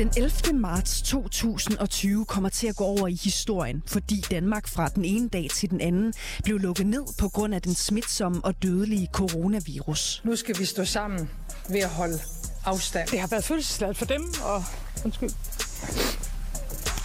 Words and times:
Den 0.00 0.10
11. 0.16 0.58
marts 0.58 1.02
2020 1.02 2.24
kommer 2.24 2.48
til 2.48 2.66
at 2.66 2.76
gå 2.76 2.84
over 2.84 3.08
i 3.08 3.18
historien, 3.24 3.82
fordi 3.86 4.24
Danmark 4.30 4.68
fra 4.68 4.88
den 4.88 5.04
ene 5.04 5.28
dag 5.28 5.48
til 5.54 5.70
den 5.70 5.80
anden 5.80 6.12
blev 6.44 6.58
lukket 6.58 6.86
ned 6.86 7.04
på 7.18 7.28
grund 7.28 7.54
af 7.54 7.62
den 7.62 7.74
smitsomme 7.74 8.40
og 8.44 8.62
dødelige 8.62 9.08
coronavirus. 9.12 10.20
Nu 10.24 10.36
skal 10.36 10.58
vi 10.58 10.64
stå 10.64 10.84
sammen 10.84 11.30
ved 11.68 11.80
at 11.80 11.88
holde 11.88 12.18
afstand. 12.64 13.08
Det 13.08 13.20
har 13.20 13.26
været 13.26 13.44
følelsesladet 13.44 13.96
for 13.96 14.04
dem, 14.04 14.22
og 14.44 14.64
undskyld. 15.04 15.30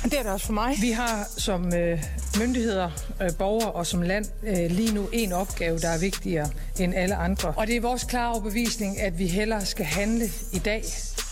Det 0.03 0.19
er 0.19 0.23
det 0.23 0.31
også 0.31 0.45
for 0.45 0.53
mig. 0.53 0.75
Vi 0.81 0.91
har 0.91 1.27
som 1.37 1.73
øh, 1.73 2.03
myndigheder, 2.39 2.91
øh, 3.21 3.29
borgere 3.37 3.71
og 3.71 3.87
som 3.87 4.01
land 4.01 4.25
øh, 4.43 4.71
lige 4.71 4.93
nu 4.93 5.09
en 5.13 5.31
opgave, 5.31 5.79
der 5.79 5.89
er 5.89 5.99
vigtigere 5.99 6.49
end 6.79 6.95
alle 6.95 7.15
andre. 7.15 7.53
Og 7.57 7.67
det 7.67 7.75
er 7.75 7.81
vores 7.81 8.03
klare 8.03 8.31
overbevisning, 8.31 9.01
at 9.01 9.19
vi 9.19 9.27
hellere 9.27 9.65
skal 9.65 9.85
handle 9.85 10.25
i 10.53 10.59
dag, 10.59 10.83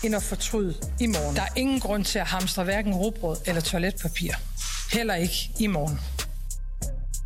end 0.02 0.14
at 0.14 0.22
fortryde 0.22 0.74
i 1.00 1.06
morgen. 1.06 1.36
Der 1.36 1.42
er 1.42 1.54
ingen 1.56 1.80
grund 1.80 2.04
til 2.04 2.18
at 2.18 2.26
hamstre 2.26 2.64
hverken 2.64 2.94
rugbrød 2.94 3.36
eller 3.46 3.60
toiletpapir. 3.60 4.32
Heller 4.92 5.14
ikke 5.14 5.50
i 5.58 5.66
morgen. 5.66 6.00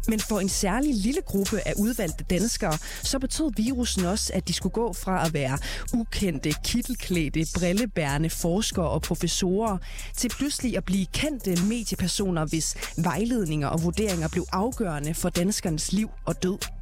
Men 0.08 0.20
for 0.20 0.40
en 0.40 0.48
særlig 0.48 0.94
lille 0.94 1.20
gruppe 1.22 1.68
af 1.68 1.72
udvalgte 1.78 2.24
danskere, 2.24 2.78
så 3.02 3.18
betød 3.18 3.50
virusen 3.56 4.04
også, 4.04 4.32
at 4.34 4.48
de 4.48 4.52
skulle 4.52 4.72
gå 4.72 4.92
fra 4.92 5.26
at 5.26 5.34
være 5.34 5.58
ukendte, 5.94 6.54
kittelklædte, 6.64 7.46
brillebærende 7.54 8.30
forskere 8.30 8.88
og 8.88 9.02
professorer, 9.02 9.78
til 10.16 10.28
pludselig 10.28 10.76
at 10.76 10.84
blive 10.84 11.06
kendte 11.06 11.62
mediepersoner, 11.62 12.46
hvis 12.46 12.76
vejledninger 12.96 13.68
og 13.68 13.82
vurderinger 13.82 14.28
blev 14.28 14.46
afgørende 14.52 15.14
for 15.14 15.28
danskernes 15.28 15.92
liv 15.92 16.10
og 16.26 16.42
død. 16.42 16.77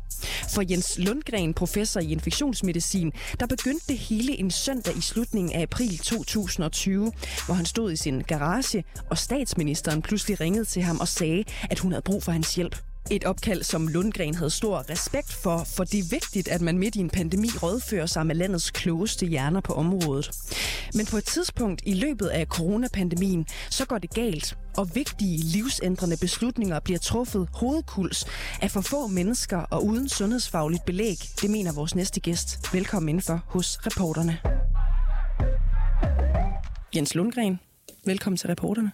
For 0.55 0.65
Jens 0.71 0.99
Lundgren, 0.99 1.55
professor 1.55 2.01
i 2.01 2.13
infektionsmedicin, 2.13 3.13
der 3.41 3.47
begyndte 3.47 3.85
det 3.89 3.99
hele 3.99 4.39
en 4.39 4.51
søndag 4.51 4.97
i 4.97 5.01
slutningen 5.01 5.53
af 5.53 5.63
april 5.63 5.99
2020, 5.99 7.13
hvor 7.47 7.55
han 7.55 7.67
stod 7.67 7.93
i 7.93 7.97
sin 7.97 8.21
garage, 8.21 8.85
og 9.11 9.19
statsministeren 9.19 10.03
pludselig 10.03 10.41
ringede 10.41 10.65
til 10.65 10.83
ham 10.83 11.01
og 11.01 11.09
sagde, 11.09 11.45
at 11.71 11.79
hun 11.79 11.93
havde 11.93 12.03
brug 12.03 12.23
for 12.23 12.33
hans 12.33 12.55
hjælp. 12.55 12.77
Et 13.11 13.25
opkald, 13.25 13.63
som 13.63 13.89
Lundgren 13.89 14.35
havde 14.35 14.51
stor 14.51 14.91
respekt 14.91 15.33
for, 15.33 15.65
for 15.77 15.85
det 15.85 16.01
er 16.01 16.09
vigtigt, 16.11 16.49
at 16.49 16.61
man 16.61 16.79
midt 16.79 16.97
i 16.97 16.99
en 16.99 17.11
pandemi 17.11 17.49
rådfører 17.63 18.07
sig 18.07 18.27
med 18.27 18.35
landets 18.35 18.71
klogeste 18.71 19.27
hjerner 19.27 19.61
på 19.61 19.73
området. 19.73 20.31
Men 20.95 21.07
på 21.07 21.17
et 21.17 21.25
tidspunkt 21.25 21.83
i 21.87 21.95
løbet 21.95 22.27
af 22.27 22.47
coronapandemien, 22.47 23.47
så 23.71 23.87
går 23.87 23.99
det 23.99 24.15
galt, 24.15 24.59
og 24.77 24.95
vigtige 24.95 25.39
livsændrende 25.39 26.17
beslutninger 26.21 26.81
bliver 26.81 26.99
truffet 26.99 27.49
hovedkuls 27.55 28.27
af 28.63 28.71
for 28.71 28.81
få 28.81 29.07
mennesker 29.07 29.59
og 29.59 29.87
uden 29.87 30.09
sundhedsfagligt 30.09 30.85
belæg. 30.85 31.19
Det 31.41 31.51
mener 31.51 31.73
vores 31.73 31.95
næste 31.95 32.21
gæst. 32.21 32.75
Velkommen 32.75 33.09
indenfor 33.09 33.45
hos 33.47 33.79
reporterne. 33.87 34.39
Jens 36.97 37.15
Lundgren, 37.15 37.61
velkommen 38.07 38.37
til 38.37 38.49
reporterne. 38.49 38.93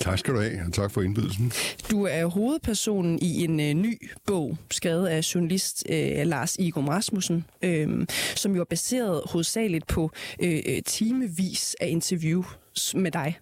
Tak 0.00 0.18
skal 0.18 0.34
du 0.34 0.40
have, 0.40 0.66
og 0.66 0.72
tak 0.72 0.90
for 0.90 1.02
indbydelsen. 1.02 1.52
Du 1.90 2.04
er 2.04 2.26
hovedpersonen 2.26 3.18
i 3.22 3.44
en 3.44 3.60
øh, 3.60 3.74
ny 3.74 4.10
bog, 4.26 4.56
skrevet 4.70 5.06
af 5.06 5.34
journalist 5.34 5.86
øh, 5.90 6.26
Lars 6.26 6.56
Igor 6.58 6.82
Rasmussen, 6.82 7.44
øh, 7.62 8.06
som 8.36 8.54
jo 8.54 8.60
er 8.60 8.64
baseret 8.64 9.22
hovedsageligt 9.26 9.86
på 9.86 10.10
øh, 10.42 10.60
øh 10.66 10.82
timevis 10.82 11.76
af 11.80 11.88
interviews 11.88 12.94
med 12.94 13.10
dig. 13.10 13.38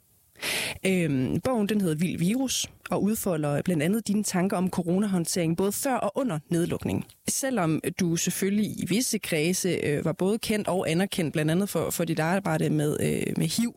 Øh, 0.87 1.41
bogen 1.45 1.69
den 1.69 1.81
hedder 1.81 1.97
Vild 1.97 2.19
Virus 2.19 2.67
og 2.91 3.03
udfolder 3.03 3.53
øh, 3.53 3.63
blandt 3.63 3.83
andet 3.83 4.09
dine 4.09 4.25
tanker 4.25 4.57
om 4.57 4.71
coronahåndtering 4.71 5.57
både 5.57 5.73
før 5.73 5.95
og 5.95 6.13
under 6.15 6.39
nedlukningen. 6.49 7.05
Selvom 7.29 7.81
du 8.01 8.17
selvfølgelig 8.17 8.67
i 8.67 8.85
visse 8.89 9.19
kredse 9.19 9.69
øh, 9.69 10.05
var 10.05 10.13
både 10.13 10.39
kendt 10.39 10.69
og 10.69 10.91
anerkendt 10.91 11.33
blandt 11.33 11.51
andet 11.51 11.69
for, 11.69 11.91
for 11.91 12.05
dit 12.05 12.19
arbejde 12.19 12.71
med, 12.71 12.97
øh, 13.01 13.35
med 13.37 13.47
HIV, 13.47 13.75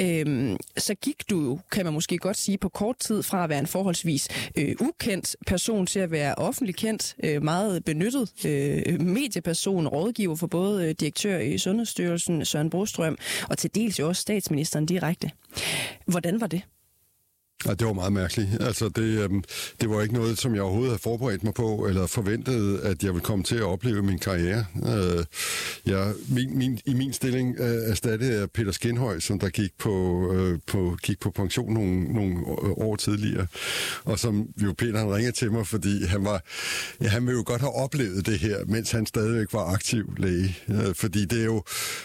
øh, 0.00 0.56
så 0.76 0.94
gik 0.94 1.30
du 1.30 1.40
jo, 1.40 1.58
kan 1.72 1.84
man 1.84 1.94
måske 1.94 2.18
godt 2.18 2.36
sige, 2.36 2.58
på 2.58 2.68
kort 2.68 2.98
tid 2.98 3.22
fra 3.22 3.44
at 3.44 3.50
være 3.50 3.58
en 3.58 3.66
forholdsvis 3.66 4.28
øh, 4.58 4.74
ukendt 4.80 5.36
person 5.46 5.86
til 5.86 5.98
at 5.98 6.10
være 6.10 6.34
offentlig 6.34 6.74
kendt, 6.74 7.16
øh, 7.24 7.42
meget 7.42 7.84
benyttet 7.84 8.44
øh, 8.46 9.00
medieperson, 9.00 9.88
rådgiver 9.88 10.36
for 10.36 10.46
både 10.46 10.88
øh, 10.88 10.94
direktør 11.00 11.38
i 11.38 11.58
Sundhedsstyrelsen, 11.58 12.44
Søren 12.44 12.70
Brostrøm, 12.70 13.18
og 13.50 13.58
til 13.58 13.74
dels 13.74 13.98
jo 13.98 14.08
også 14.08 14.22
statsministeren 14.22 14.86
direkte. 14.86 15.30
Hvordan 16.06 16.40
var 16.40 16.46
det? 16.46 16.62
Ja, 17.66 17.74
det 17.74 17.86
var 17.86 17.92
meget 17.92 18.12
mærkeligt. 18.12 18.48
Altså, 18.60 18.88
det, 18.88 19.02
øhm, 19.02 19.44
det 19.80 19.90
var 19.90 20.02
ikke 20.02 20.14
noget, 20.14 20.38
som 20.38 20.54
jeg 20.54 20.62
overhovedet 20.62 20.90
havde 20.90 21.02
forberedt 21.02 21.44
mig 21.44 21.54
på, 21.54 21.86
eller 21.88 22.06
forventet, 22.06 22.78
at 22.78 23.04
jeg 23.04 23.12
ville 23.12 23.24
komme 23.24 23.44
til 23.44 23.56
at 23.56 23.62
opleve 23.62 24.02
min 24.02 24.18
karriere. 24.18 24.64
Øh, 24.86 25.24
jeg, 25.86 26.12
min, 26.28 26.58
min, 26.58 26.78
I 26.86 26.94
min 26.94 27.12
stilling 27.12 27.56
øh, 27.58 27.90
erstattede 27.90 28.40
jeg 28.40 28.50
Peter 28.50 28.72
Skinhøj, 28.72 29.20
som 29.20 29.38
der 29.38 29.48
gik 29.48 29.70
på, 29.78 30.26
øh, 30.34 30.58
på, 30.66 30.96
gik 31.02 31.20
på 31.20 31.30
pension 31.30 31.74
nogle, 31.74 32.04
nogle 32.04 32.46
år 32.78 32.96
tidligere. 32.96 33.46
Og 34.04 34.18
som 34.18 34.48
jo 34.62 34.74
Peter 34.78 34.98
han 34.98 35.14
ringede 35.14 35.36
til 35.36 35.52
mig, 35.52 35.66
fordi 35.66 36.04
han 36.04 36.24
var, 36.24 36.42
ja, 37.02 37.08
han 37.08 37.26
ville 37.26 37.38
jo 37.38 37.44
godt 37.46 37.60
have 37.60 37.74
oplevet 37.74 38.26
det 38.26 38.38
her, 38.38 38.64
mens 38.66 38.90
han 38.90 39.06
stadigvæk 39.06 39.52
var 39.52 39.64
aktiv 39.64 40.14
læge. 40.16 40.58
Øh, 40.68 40.94
fordi 40.94 41.24
det 41.24 41.40
er 41.40 41.44
jo, 41.44 41.62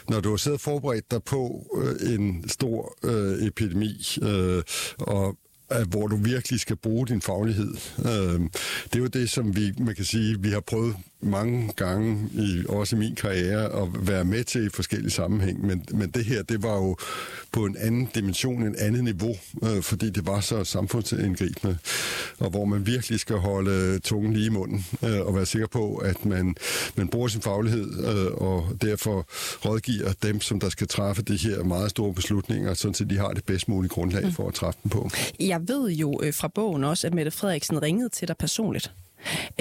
når 0.09 0.19
du 0.19 0.29
har 0.29 0.37
siddet 0.37 0.61
forberedt 0.61 1.11
dig 1.11 1.23
på 1.23 1.65
øh, 1.77 2.13
en 2.13 2.49
stor 2.49 2.97
øh, 3.03 3.47
epidemi, 3.47 4.17
øh, 4.21 4.63
og 4.99 5.37
hvor 5.89 6.07
du 6.07 6.15
virkelig 6.15 6.59
skal 6.59 6.75
bruge 6.75 7.07
din 7.07 7.21
faglighed. 7.21 7.73
Øh, 7.99 8.39
det 8.83 8.95
er 8.95 8.99
jo 8.99 9.07
det, 9.07 9.29
som 9.29 9.55
vi, 9.55 9.73
man 9.79 9.95
kan 9.95 10.05
sige, 10.05 10.41
vi 10.41 10.49
har 10.49 10.59
prøvet 10.59 10.95
mange 11.21 11.73
gange, 11.75 12.29
i, 12.33 12.63
også 12.69 12.95
i 12.95 12.99
min 12.99 13.15
karriere, 13.15 13.81
at 13.81 14.07
være 14.07 14.25
med 14.25 14.43
til 14.43 14.65
i 14.65 14.69
forskellige 14.69 15.11
sammenhæng. 15.11 15.65
Men, 15.65 15.85
men 15.91 16.09
det 16.09 16.25
her, 16.25 16.43
det 16.43 16.63
var 16.63 16.75
jo 16.75 16.97
på 17.51 17.65
en 17.65 17.77
anden 17.79 18.09
dimension, 18.15 18.63
en 18.63 18.75
andet 18.79 19.03
niveau, 19.03 19.35
øh, 19.63 19.81
fordi 19.81 20.09
det 20.09 20.25
var 20.27 20.39
så 20.39 20.63
samfundsindgribende, 20.63 21.77
og 22.39 22.49
hvor 22.49 22.65
man 22.65 22.85
virkelig 22.85 23.19
skal 23.19 23.35
holde 23.35 23.99
tungen 23.99 24.33
lige 24.33 24.45
i 24.45 24.49
munden, 24.49 24.85
øh, 25.03 25.19
og 25.19 25.35
være 25.35 25.45
sikker 25.45 25.67
på, 25.67 25.95
at 25.95 26.25
man, 26.25 26.55
man 26.95 27.07
bruger 27.07 27.27
sin 27.27 27.41
faglighed, 27.41 28.05
øh, 28.05 28.31
og 28.31 28.69
derfor 28.81 29.25
rådgiver 29.65 30.13
dem, 30.23 30.41
som 30.41 30.59
der 30.59 30.69
skal 30.69 30.87
træffe 30.87 31.21
de 31.21 31.37
her 31.37 31.63
meget 31.63 31.89
store 31.89 32.13
beslutninger, 32.13 32.73
sådan 32.73 32.95
at 33.01 33.09
de 33.09 33.17
har 33.17 33.29
det 33.29 33.43
bedst 33.43 33.69
mulige 33.69 33.89
grundlag 33.89 34.33
for 34.33 34.47
at 34.47 34.53
træffe 34.53 34.79
dem 34.83 34.89
på. 34.89 35.09
Jeg 35.39 35.67
ved 35.67 35.89
jo 35.89 36.19
øh, 36.23 36.33
fra 36.33 36.47
bogen 36.47 36.83
også, 36.83 37.07
at 37.07 37.13
Mette 37.13 37.31
Frederiksen 37.31 37.81
ringede 37.81 38.09
til 38.09 38.27
dig 38.27 38.37
personligt. 38.37 38.91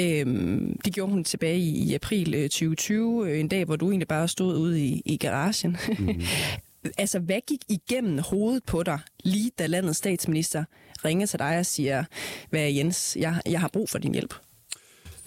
Øhm, 0.00 0.78
det 0.84 0.94
gjorde 0.94 1.12
hun 1.12 1.24
tilbage 1.24 1.58
i, 1.58 1.90
i 1.90 1.94
april 1.94 2.32
2020, 2.32 3.30
øh, 3.30 3.40
en 3.40 3.48
dag, 3.48 3.64
hvor 3.64 3.76
du 3.76 3.90
egentlig 3.90 4.08
bare 4.08 4.28
stod 4.28 4.56
ude 4.56 4.84
i, 4.84 5.02
i 5.04 5.16
garagen. 5.16 5.76
Mm. 5.98 6.20
altså, 6.98 7.18
hvad 7.18 7.40
gik 7.48 7.60
igennem 7.68 8.18
hovedet 8.18 8.64
på 8.64 8.82
dig, 8.82 8.98
lige 9.24 9.50
da 9.58 9.66
landets 9.66 9.98
statsminister 9.98 10.64
ringer 11.04 11.26
til 11.26 11.38
dig 11.38 11.58
og 11.58 11.66
siger, 11.66 12.04
hvad 12.50 12.72
Jens, 12.72 13.16
jeg, 13.20 13.40
jeg 13.46 13.60
har 13.60 13.68
brug 13.68 13.88
for 13.88 13.98
din 13.98 14.12
hjælp? 14.12 14.34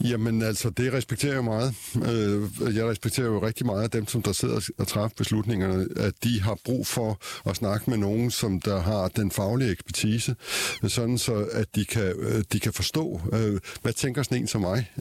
Jamen 0.03 0.41
altså, 0.41 0.69
det 0.69 0.93
respekterer 0.93 1.33
jeg 1.33 1.43
meget. 1.43 1.73
Øh, 1.95 2.75
jeg 2.75 2.85
respekterer 2.85 3.27
jo 3.27 3.45
rigtig 3.45 3.65
meget 3.65 3.83
af 3.83 3.89
dem, 3.89 4.07
som 4.07 4.21
der 4.21 4.31
sidder 4.31 4.69
og 4.77 4.87
træffer 4.87 5.15
beslutningerne, 5.17 5.87
at 5.95 6.13
de 6.23 6.41
har 6.41 6.57
brug 6.65 6.87
for 6.87 7.19
at 7.49 7.55
snakke 7.55 7.89
med 7.89 7.97
nogen, 7.97 8.31
som 8.31 8.61
der 8.61 8.79
har 8.79 9.07
den 9.07 9.31
faglige 9.31 9.71
ekspertise, 9.71 10.35
sådan 10.87 11.17
så 11.17 11.33
at 11.51 11.75
de 11.75 11.85
kan, 11.85 12.13
øh, 12.19 12.43
de 12.53 12.59
kan 12.59 12.73
forstå, 12.73 13.21
øh, 13.33 13.59
hvad 13.81 13.93
tænker 13.93 14.23
sådan 14.23 14.37
en 14.37 14.47
som 14.47 14.61
mig. 14.61 14.91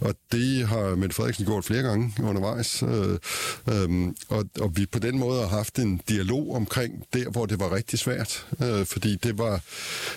Og 0.00 0.14
det 0.32 0.68
har 0.68 0.94
Mette 0.96 1.16
Frederiksen 1.16 1.44
gjort 1.46 1.64
flere 1.64 1.82
gange 1.82 2.12
undervejs. 2.22 2.82
Øhm, 2.82 4.16
og, 4.28 4.44
og 4.60 4.76
vi 4.76 4.86
på 4.86 4.98
den 4.98 5.18
måde 5.18 5.40
har 5.40 5.48
haft 5.48 5.78
en 5.78 6.00
dialog 6.08 6.54
omkring 6.54 7.04
der, 7.12 7.30
hvor 7.30 7.46
det 7.46 7.60
var 7.60 7.74
rigtig 7.74 7.98
svært. 7.98 8.46
Fordi 8.84 9.16
det 9.16 9.38
var, 9.38 9.60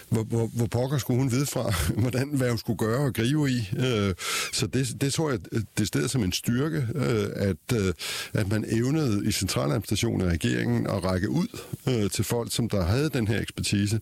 hvor, 0.10 0.24
hvor, 0.24 0.50
hvor 0.54 0.66
pokker 0.66 0.98
skulle 0.98 1.20
hun 1.20 1.32
vide 1.32 1.46
fra, 1.46 1.74
hvordan, 2.02 2.30
hvad 2.30 2.50
hun 2.50 2.58
skulle 2.58 2.78
gøre 2.78 3.00
og 3.00 3.14
gribe 3.14 3.52
i 3.52 3.83
Øh, 3.86 4.16
så 4.54 4.68
det, 4.68 5.02
det 5.02 5.14
tror 5.14 5.30
jeg, 5.30 5.40
det 5.78 5.88
steder 5.88 6.08
som 6.08 6.24
en 6.24 6.32
styrke, 6.32 6.88
øh, 6.96 7.28
at, 7.36 7.78
øh, 7.82 7.94
at 8.34 8.48
man 8.48 8.66
evnede 8.68 9.28
i 9.28 9.32
centraladministrationen 9.32 10.28
af 10.28 10.32
regeringen 10.32 10.88
at 10.88 11.04
række 11.04 11.30
ud 11.30 11.60
øh, 11.88 12.10
til 12.10 12.24
folk, 12.24 12.54
som 12.54 12.70
der 12.70 12.84
havde 12.84 13.10
den 13.10 13.28
her 13.28 13.42
ekspertise. 13.42 14.00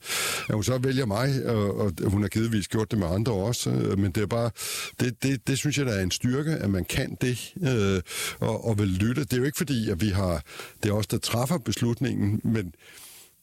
At 0.50 0.56
hun 0.56 0.64
så 0.64 0.78
vælger 0.78 1.06
mig, 1.06 1.46
og, 1.46 1.94
hun 2.04 2.22
har 2.22 2.30
givetvis 2.30 2.68
gjort 2.68 2.92
det 2.92 3.00
med 3.00 3.08
andre 3.08 3.34
også, 3.34 3.70
øh, 3.70 4.00
men 4.00 4.12
det 4.12 4.24
er 4.24 4.28
bare, 4.28 4.50
det, 5.00 5.24
det, 5.24 5.48
det 5.48 5.58
synes 5.58 5.78
jeg, 5.78 5.86
der 5.86 5.94
er 5.94 6.04
en 6.04 6.12
styrke, 6.12 6.52
at 6.52 6.70
man 6.70 6.86
kan 6.86 7.18
det, 7.22 7.54
øh, 7.68 8.02
og, 8.40 8.66
og 8.66 8.80
vil 8.80 8.88
lytte. 8.88 9.24
Det 9.24 9.34
er 9.34 9.38
jo 9.38 9.44
ikke 9.44 9.58
fordi, 9.58 9.90
at 9.90 10.02
vi 10.02 10.10
har, 10.10 10.44
det 10.84 10.90
er 10.90 10.94
os, 10.94 11.08
der 11.08 11.18
træffer 11.18 11.58
beslutningen, 11.58 12.42
men 12.44 12.74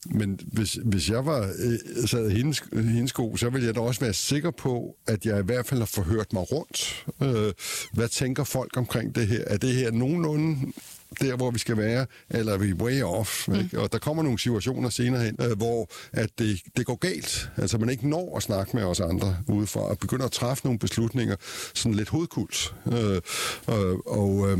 men 0.07 0.41
hvis, 0.53 0.79
hvis 0.85 1.11
jeg 1.11 1.27
var 1.27 1.41
øh, 1.59 2.09
sad 2.09 2.31
i 2.31 2.35
hendes, 2.35 2.63
hendes 2.73 3.11
sko, 3.11 3.37
så 3.37 3.51
ville 3.51 3.67
jeg 3.67 3.75
da 3.75 3.81
også 3.81 4.01
være 4.01 4.13
sikker 4.13 4.51
på, 4.51 4.97
at 5.07 5.27
jeg 5.27 5.41
i 5.41 5.45
hvert 5.45 5.67
fald 5.67 5.81
har 5.81 5.87
forhørt 5.87 6.33
mig 6.33 6.53
rundt. 6.53 7.07
Øh, 7.23 7.53
hvad 7.93 8.09
tænker 8.09 8.45
folk 8.45 8.77
omkring 8.77 9.15
det 9.15 9.27
her? 9.27 9.45
Er 9.47 9.57
det 9.57 9.75
her 9.75 9.91
nogenlunde 9.91 10.73
der, 11.21 11.37
hvor 11.37 11.51
vi 11.51 11.59
skal 11.59 11.77
være, 11.77 12.07
eller 12.31 12.53
er 12.53 12.59
vi 12.59 12.73
way 12.73 13.03
off? 13.03 13.49
Mm. 13.49 13.55
Ikke? 13.55 13.81
Og 13.81 13.93
der 13.93 13.99
kommer 13.99 14.23
nogle 14.23 14.39
situationer 14.39 14.89
senere 14.89 15.25
hen, 15.25 15.37
øh, 15.41 15.57
hvor 15.57 15.91
at 16.13 16.31
det, 16.39 16.61
det 16.77 16.87
går 16.87 16.97
galt. 16.97 17.51
Altså 17.57 17.79
man 17.79 17.89
ikke 17.89 18.09
når 18.09 18.37
at 18.37 18.43
snakke 18.43 18.77
med 18.77 18.85
os 18.85 19.01
andre 19.01 19.37
udefra, 19.47 19.81
og 19.81 19.99
begynder 19.99 20.25
at 20.25 20.33
træffe 20.33 20.67
nogle 20.67 20.79
beslutninger 20.79 21.37
sådan 21.75 21.95
lidt 21.95 22.09
hovedkuls. 22.09 22.75
Øh, 22.93 23.21
og, 23.67 24.07
og, 24.07 24.51
øh, 24.51 24.59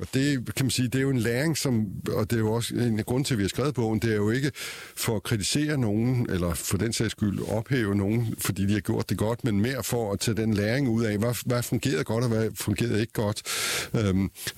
og 0.00 0.06
det 0.14 0.54
kan 0.54 0.66
man 0.66 0.70
sige, 0.70 0.88
det 0.88 0.98
er 0.98 1.02
jo 1.02 1.10
en 1.10 1.18
læring, 1.18 1.58
som, 1.58 1.86
og 2.12 2.30
det 2.30 2.36
er 2.36 2.40
jo 2.40 2.52
også 2.52 2.74
en 2.74 3.04
grund 3.04 3.24
til, 3.24 3.34
at 3.34 3.38
vi 3.38 3.44
har 3.44 3.48
skrevet 3.48 3.74
bogen, 3.74 3.98
det 3.98 4.10
er 4.10 4.16
jo 4.16 4.30
ikke 4.30 4.52
for 4.96 5.16
at 5.16 5.22
kritisere 5.22 5.78
nogen, 5.78 6.30
eller 6.30 6.54
for 6.54 6.76
den 6.76 6.92
sags 6.92 7.10
skyld 7.10 7.40
ophæve 7.48 7.94
nogen, 7.94 8.34
fordi 8.38 8.66
de 8.66 8.72
har 8.72 8.80
gjort 8.80 9.10
det 9.10 9.18
godt, 9.18 9.44
men 9.44 9.60
mere 9.60 9.82
for 9.82 10.12
at 10.12 10.20
tage 10.20 10.36
den 10.36 10.54
læring 10.54 10.88
ud 10.88 11.04
af, 11.04 11.18
hvad, 11.18 11.34
hvad 11.46 11.62
fungerede 11.62 12.04
godt, 12.04 12.24
og 12.24 12.30
hvad 12.30 12.50
fungerede 12.54 13.00
ikke 13.00 13.12
godt. 13.12 13.42
Øh, 13.94 14.14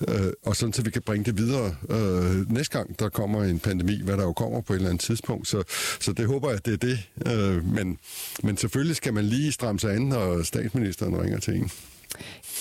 øh, 0.07 0.31
og 0.45 0.55
sådan, 0.55 0.73
så 0.73 0.81
vi 0.81 0.91
kan 0.91 1.01
bringe 1.01 1.28
det 1.31 1.37
videre 1.37 1.75
øh, 1.89 2.51
næste 2.51 2.77
gang, 2.77 2.99
der 2.99 3.09
kommer 3.09 3.43
en 3.43 3.59
pandemi, 3.59 4.01
hvad 4.03 4.17
der 4.17 4.23
jo 4.23 4.33
kommer 4.33 4.61
på 4.61 4.73
et 4.73 4.77
eller 4.77 4.89
andet 4.89 5.01
tidspunkt. 5.01 5.47
Så, 5.47 5.63
så 5.99 6.13
det 6.13 6.27
håber 6.27 6.49
jeg, 6.49 6.65
det 6.65 6.73
er 6.73 6.77
det. 6.77 6.99
Øh, 7.33 7.65
men, 7.65 7.97
men 8.43 8.57
selvfølgelig 8.57 8.95
skal 8.95 9.13
man 9.13 9.25
lige 9.25 9.51
stramme 9.51 9.79
sig 9.79 9.95
an, 9.95 10.01
når 10.01 10.43
statsministeren 10.43 11.21
ringer 11.21 11.39
til 11.39 11.55
en. 11.55 11.71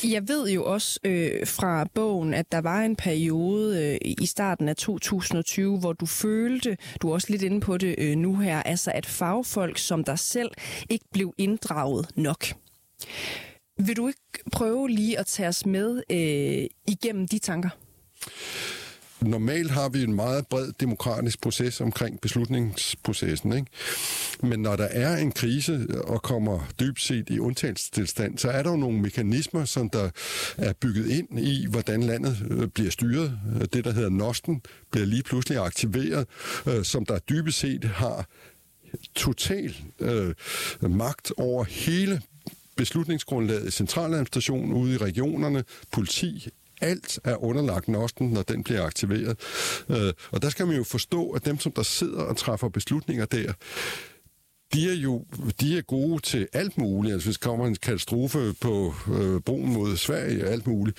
Jeg 0.04 0.28
ved 0.28 0.50
jo 0.50 0.64
også 0.64 1.00
øh, 1.04 1.46
fra 1.46 1.86
bogen, 1.94 2.34
at 2.34 2.52
der 2.52 2.60
var 2.60 2.80
en 2.82 2.96
periode 2.96 3.98
øh, 4.02 4.14
i 4.18 4.26
starten 4.26 4.68
af 4.68 4.76
2020, 4.76 5.78
hvor 5.78 5.92
du 5.92 6.06
følte, 6.06 6.76
du 7.02 7.08
er 7.10 7.14
også 7.14 7.26
lidt 7.30 7.42
inde 7.42 7.60
på 7.60 7.76
det 7.76 7.94
øh, 7.98 8.16
nu 8.16 8.36
her, 8.36 8.62
altså 8.62 8.90
at 8.94 9.06
fagfolk 9.06 9.78
som 9.78 10.04
dig 10.04 10.18
selv 10.18 10.50
ikke 10.90 11.04
blev 11.12 11.34
inddraget 11.38 12.06
nok. 12.16 12.46
Vil 13.78 13.96
du 13.96 14.08
ikke 14.08 14.50
prøve 14.52 14.88
lige 14.88 15.18
at 15.18 15.26
tage 15.26 15.48
os 15.48 15.66
med 15.66 16.02
øh, 16.10 16.66
igennem 16.86 17.28
de 17.28 17.38
tanker? 17.38 17.70
Normalt 19.20 19.70
har 19.70 19.88
vi 19.88 20.02
en 20.02 20.14
meget 20.14 20.46
bred 20.46 20.72
demokratisk 20.80 21.40
proces 21.40 21.80
omkring 21.80 22.20
beslutningsprocessen. 22.20 23.52
Ikke? 23.52 23.66
Men 24.42 24.62
når 24.62 24.76
der 24.76 24.84
er 24.84 25.16
en 25.16 25.32
krise 25.32 25.86
og 26.04 26.22
kommer 26.22 26.68
dybt 26.80 27.00
set 27.00 27.30
i 27.30 27.38
undtagelsestilstand, 27.38 28.38
så 28.38 28.50
er 28.50 28.62
der 28.62 28.70
jo 28.70 28.76
nogle 28.76 29.00
mekanismer, 29.00 29.64
som 29.64 29.90
der 29.90 30.10
er 30.58 30.72
bygget 30.72 31.10
ind 31.10 31.40
i, 31.40 31.66
hvordan 31.70 32.02
landet 32.02 32.46
øh, 32.50 32.68
bliver 32.68 32.90
styret. 32.90 33.38
Det, 33.72 33.84
der 33.84 33.92
hedder 33.92 34.10
NOSTEN, 34.10 34.62
bliver 34.90 35.06
lige 35.06 35.22
pludselig 35.22 35.58
aktiveret, 35.58 36.26
øh, 36.66 36.84
som 36.84 37.06
der 37.06 37.18
dybest 37.18 37.58
set 37.58 37.84
har 37.84 38.26
total 39.14 39.76
øh, 40.00 40.34
magt 40.80 41.32
over 41.36 41.64
hele 41.64 42.22
beslutningsgrundlaget 42.76 43.68
i 43.68 43.70
centraladministrationen 43.70 44.72
ude 44.72 44.94
i 44.94 44.96
regionerne, 44.96 45.64
politi, 45.92 46.48
alt 46.80 47.20
er 47.24 47.44
underlagt 47.44 47.88
NOSTEN, 47.88 48.30
når 48.30 48.42
den 48.42 48.64
bliver 48.64 48.82
aktiveret. 48.82 49.38
Øh, 49.88 50.12
og 50.30 50.42
der 50.42 50.48
skal 50.48 50.66
man 50.66 50.76
jo 50.76 50.84
forstå, 50.84 51.30
at 51.30 51.44
dem, 51.44 51.58
som 51.58 51.72
der 51.72 51.82
sidder 51.82 52.22
og 52.22 52.36
træffer 52.36 52.68
beslutninger 52.68 53.24
der, 53.24 53.52
de 54.72 54.90
er 54.90 54.94
jo 54.94 55.24
de 55.60 55.78
er 55.78 55.82
gode 55.82 56.22
til 56.22 56.48
alt 56.52 56.78
muligt. 56.78 57.12
Altså 57.12 57.28
hvis 57.28 57.38
der 57.38 57.48
kommer 57.48 57.66
en 57.66 57.74
katastrofe 57.74 58.54
på 58.60 58.94
øh, 59.12 59.40
broen 59.40 59.72
mod 59.72 59.96
Sverige 59.96 60.44
og 60.44 60.52
alt 60.52 60.66
muligt. 60.66 60.98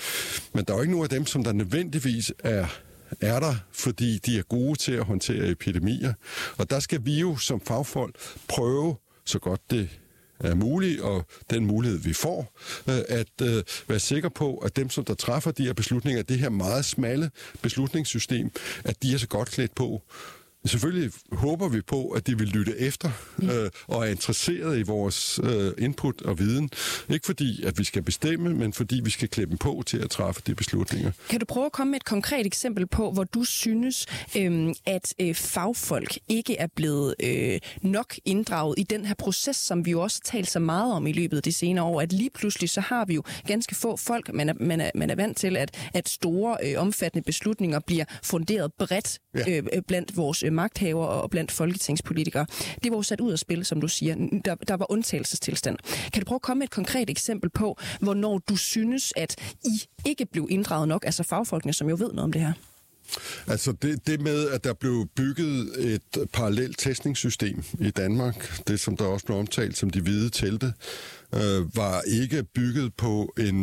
Men 0.54 0.66
der 0.66 0.74
er 0.74 0.78
jo 0.78 0.82
ikke 0.82 0.92
nogen 0.92 1.04
af 1.04 1.10
dem, 1.10 1.26
som 1.26 1.44
der 1.44 1.52
nødvendigvis 1.54 2.34
er 2.40 2.68
er 3.22 3.40
der, 3.40 3.56
fordi 3.72 4.18
de 4.18 4.40
er 4.40 4.44
gode 4.44 4.80
til 4.80 4.92
at 4.92 5.06
håndtere 5.06 5.50
epidemier. 5.50 6.14
Og 6.58 6.70
der 6.70 6.80
skal 6.80 7.06
vi 7.06 7.20
jo 7.20 7.38
som 7.38 7.62
fagfolk 7.62 8.16
prøve, 8.48 8.96
så 9.26 9.40
godt 9.40 9.62
det 9.72 9.90
er 10.40 10.56
mulig, 10.56 11.04
og 11.04 11.26
den 11.50 11.66
mulighed, 11.66 12.00
vi 12.00 12.14
får, 12.14 12.60
øh, 12.90 13.02
at 13.08 13.42
øh, 13.42 13.64
være 13.88 14.00
sikker 14.00 14.30
på, 14.30 14.58
at 14.58 14.76
dem, 14.76 14.90
som 14.90 15.06
der 15.06 15.14
træffer 15.14 15.52
de 15.52 15.66
her 15.66 15.74
beslutninger, 15.74 16.22
det 16.22 16.40
her 16.40 16.50
meget 16.50 16.86
smalle 16.86 17.32
beslutningssystem, 17.62 18.52
at 18.84 19.04
de 19.04 19.14
er 19.14 19.18
så 19.18 19.28
godt 19.28 19.52
klædt 19.52 19.76
på, 19.76 20.02
Selvfølgelig 20.66 21.12
håber 21.32 21.70
vi 21.70 21.82
på, 21.82 22.10
at 22.10 22.28
de 22.28 22.38
vil 22.38 22.48
lytte 22.48 22.80
efter 22.80 23.12
øh, 23.44 23.70
og 23.88 24.08
er 24.08 24.12
interesseret 24.12 24.80
i 24.80 24.82
vores 24.82 25.40
øh, 25.44 25.72
input 25.78 26.22
og 26.22 26.40
viden. 26.40 26.70
Ikke 27.10 27.26
fordi, 27.26 27.64
at 27.64 27.80
vi 27.80 27.84
skal 27.84 28.02
bestemme, 28.02 28.50
men 28.50 28.74
fordi 28.74 29.02
vi 29.04 29.10
skal 29.10 29.30
klæde 29.30 29.50
dem 29.50 29.58
på 29.58 29.84
til 29.86 29.98
at 29.98 30.10
træffe 30.10 30.42
de 30.48 30.56
beslutninger. 30.56 31.12
Kan 31.30 31.40
du 31.40 31.46
prøve 31.46 31.66
at 31.66 31.72
komme 31.72 31.92
med 31.92 32.00
et 32.00 32.06
konkret 32.06 32.46
eksempel 32.46 32.88
på, 32.88 33.12
hvor 33.12 33.24
du 33.24 33.44
synes, 33.44 34.06
øh, 34.38 34.74
at 34.86 35.14
øh, 35.22 35.36
fagfolk 35.36 36.18
ikke 36.28 36.58
er 36.58 36.68
blevet 36.76 37.16
øh, 37.24 37.60
nok 37.82 38.16
inddraget 38.26 38.76
i 38.78 38.84
den 38.84 39.06
her 39.06 39.16
proces, 39.16 39.56
som 39.56 39.86
vi 39.86 39.92
jo 39.92 40.02
også 40.02 40.22
har 40.26 40.38
talt 40.38 40.50
så 40.50 40.60
meget 40.60 40.94
om 40.94 41.08
i 41.08 41.12
løbet 41.12 41.38
af 41.38 41.44
de 41.44 41.54
senere 41.54 41.86
år, 41.86 42.02
at 42.02 42.14
lige 42.14 42.30
pludselig 42.30 42.70
så 42.70 42.82
har 42.82 43.06
vi 43.06 43.14
jo 43.14 43.24
ganske 43.48 43.76
få 43.76 43.98
folk, 43.98 44.34
man 44.34 44.50
er, 44.50 44.54
man 44.60 44.82
er, 44.82 44.92
man 44.96 45.10
er 45.10 45.16
vant 45.16 45.38
til, 45.38 45.58
at, 45.58 45.90
at 45.94 46.10
store, 46.10 46.58
øh, 46.64 46.82
omfattende 46.82 47.26
beslutninger 47.26 47.80
bliver 47.80 48.06
funderet 48.24 48.74
bredt 48.80 49.20
ja. 49.36 49.58
øh, 49.58 49.82
blandt 49.88 50.18
vores 50.18 50.44
øh, 50.44 50.49
Øh, 50.50 50.54
magthaver 50.54 51.06
og 51.06 51.30
blandt 51.30 51.52
folketingspolitikere. 51.52 52.46
Det 52.84 52.92
var 52.92 52.98
jo 52.98 53.04
sat 53.04 53.22
ud 53.22 53.32
af 53.32 53.40
spil, 53.40 53.66
som 53.66 53.82
du 53.82 53.88
siger. 53.88 54.40
Der, 54.46 54.56
der 54.56 54.78
var 54.78 54.92
undtagelsestilstand. 54.92 55.78
Kan 56.14 56.22
du 56.22 56.26
prøve 56.26 56.38
at 56.38 56.42
komme 56.42 56.60
med 56.60 56.68
et 56.68 56.72
konkret 56.72 57.10
eksempel 57.10 57.50
på, 57.50 57.78
hvornår 58.00 58.38
du 58.38 58.56
synes, 58.56 59.14
at 59.16 59.36
I 59.66 59.84
ikke 60.06 60.26
blev 60.26 60.48
inddraget 60.50 60.88
nok, 60.88 61.06
altså 61.06 61.24
fagfolkene, 61.24 61.74
som 61.74 61.90
jo 61.90 61.96
ved 62.00 62.08
noget 62.08 62.24
om 62.24 62.32
det 62.32 62.42
her? 62.42 62.54
Altså 63.48 63.72
det, 63.72 64.08
det 64.08 64.22
med, 64.22 64.50
at 64.50 64.64
der 64.64 64.74
blev 64.74 65.08
bygget 65.16 65.70
et 65.94 66.28
parallelt 66.34 66.78
testningssystem 66.78 67.64
i 67.80 67.90
Danmark, 67.90 68.68
det 68.68 68.80
som 68.80 68.98
der 68.98 69.06
også 69.06 69.26
blev 69.26 69.38
omtalt 69.38 69.78
som 69.78 69.90
de 69.90 70.02
hvide 70.02 70.30
telte, 70.30 70.74
øh, 71.34 71.76
var 71.76 72.02
ikke 72.02 72.44
bygget 72.44 72.94
på 72.94 73.34
en, 73.38 73.56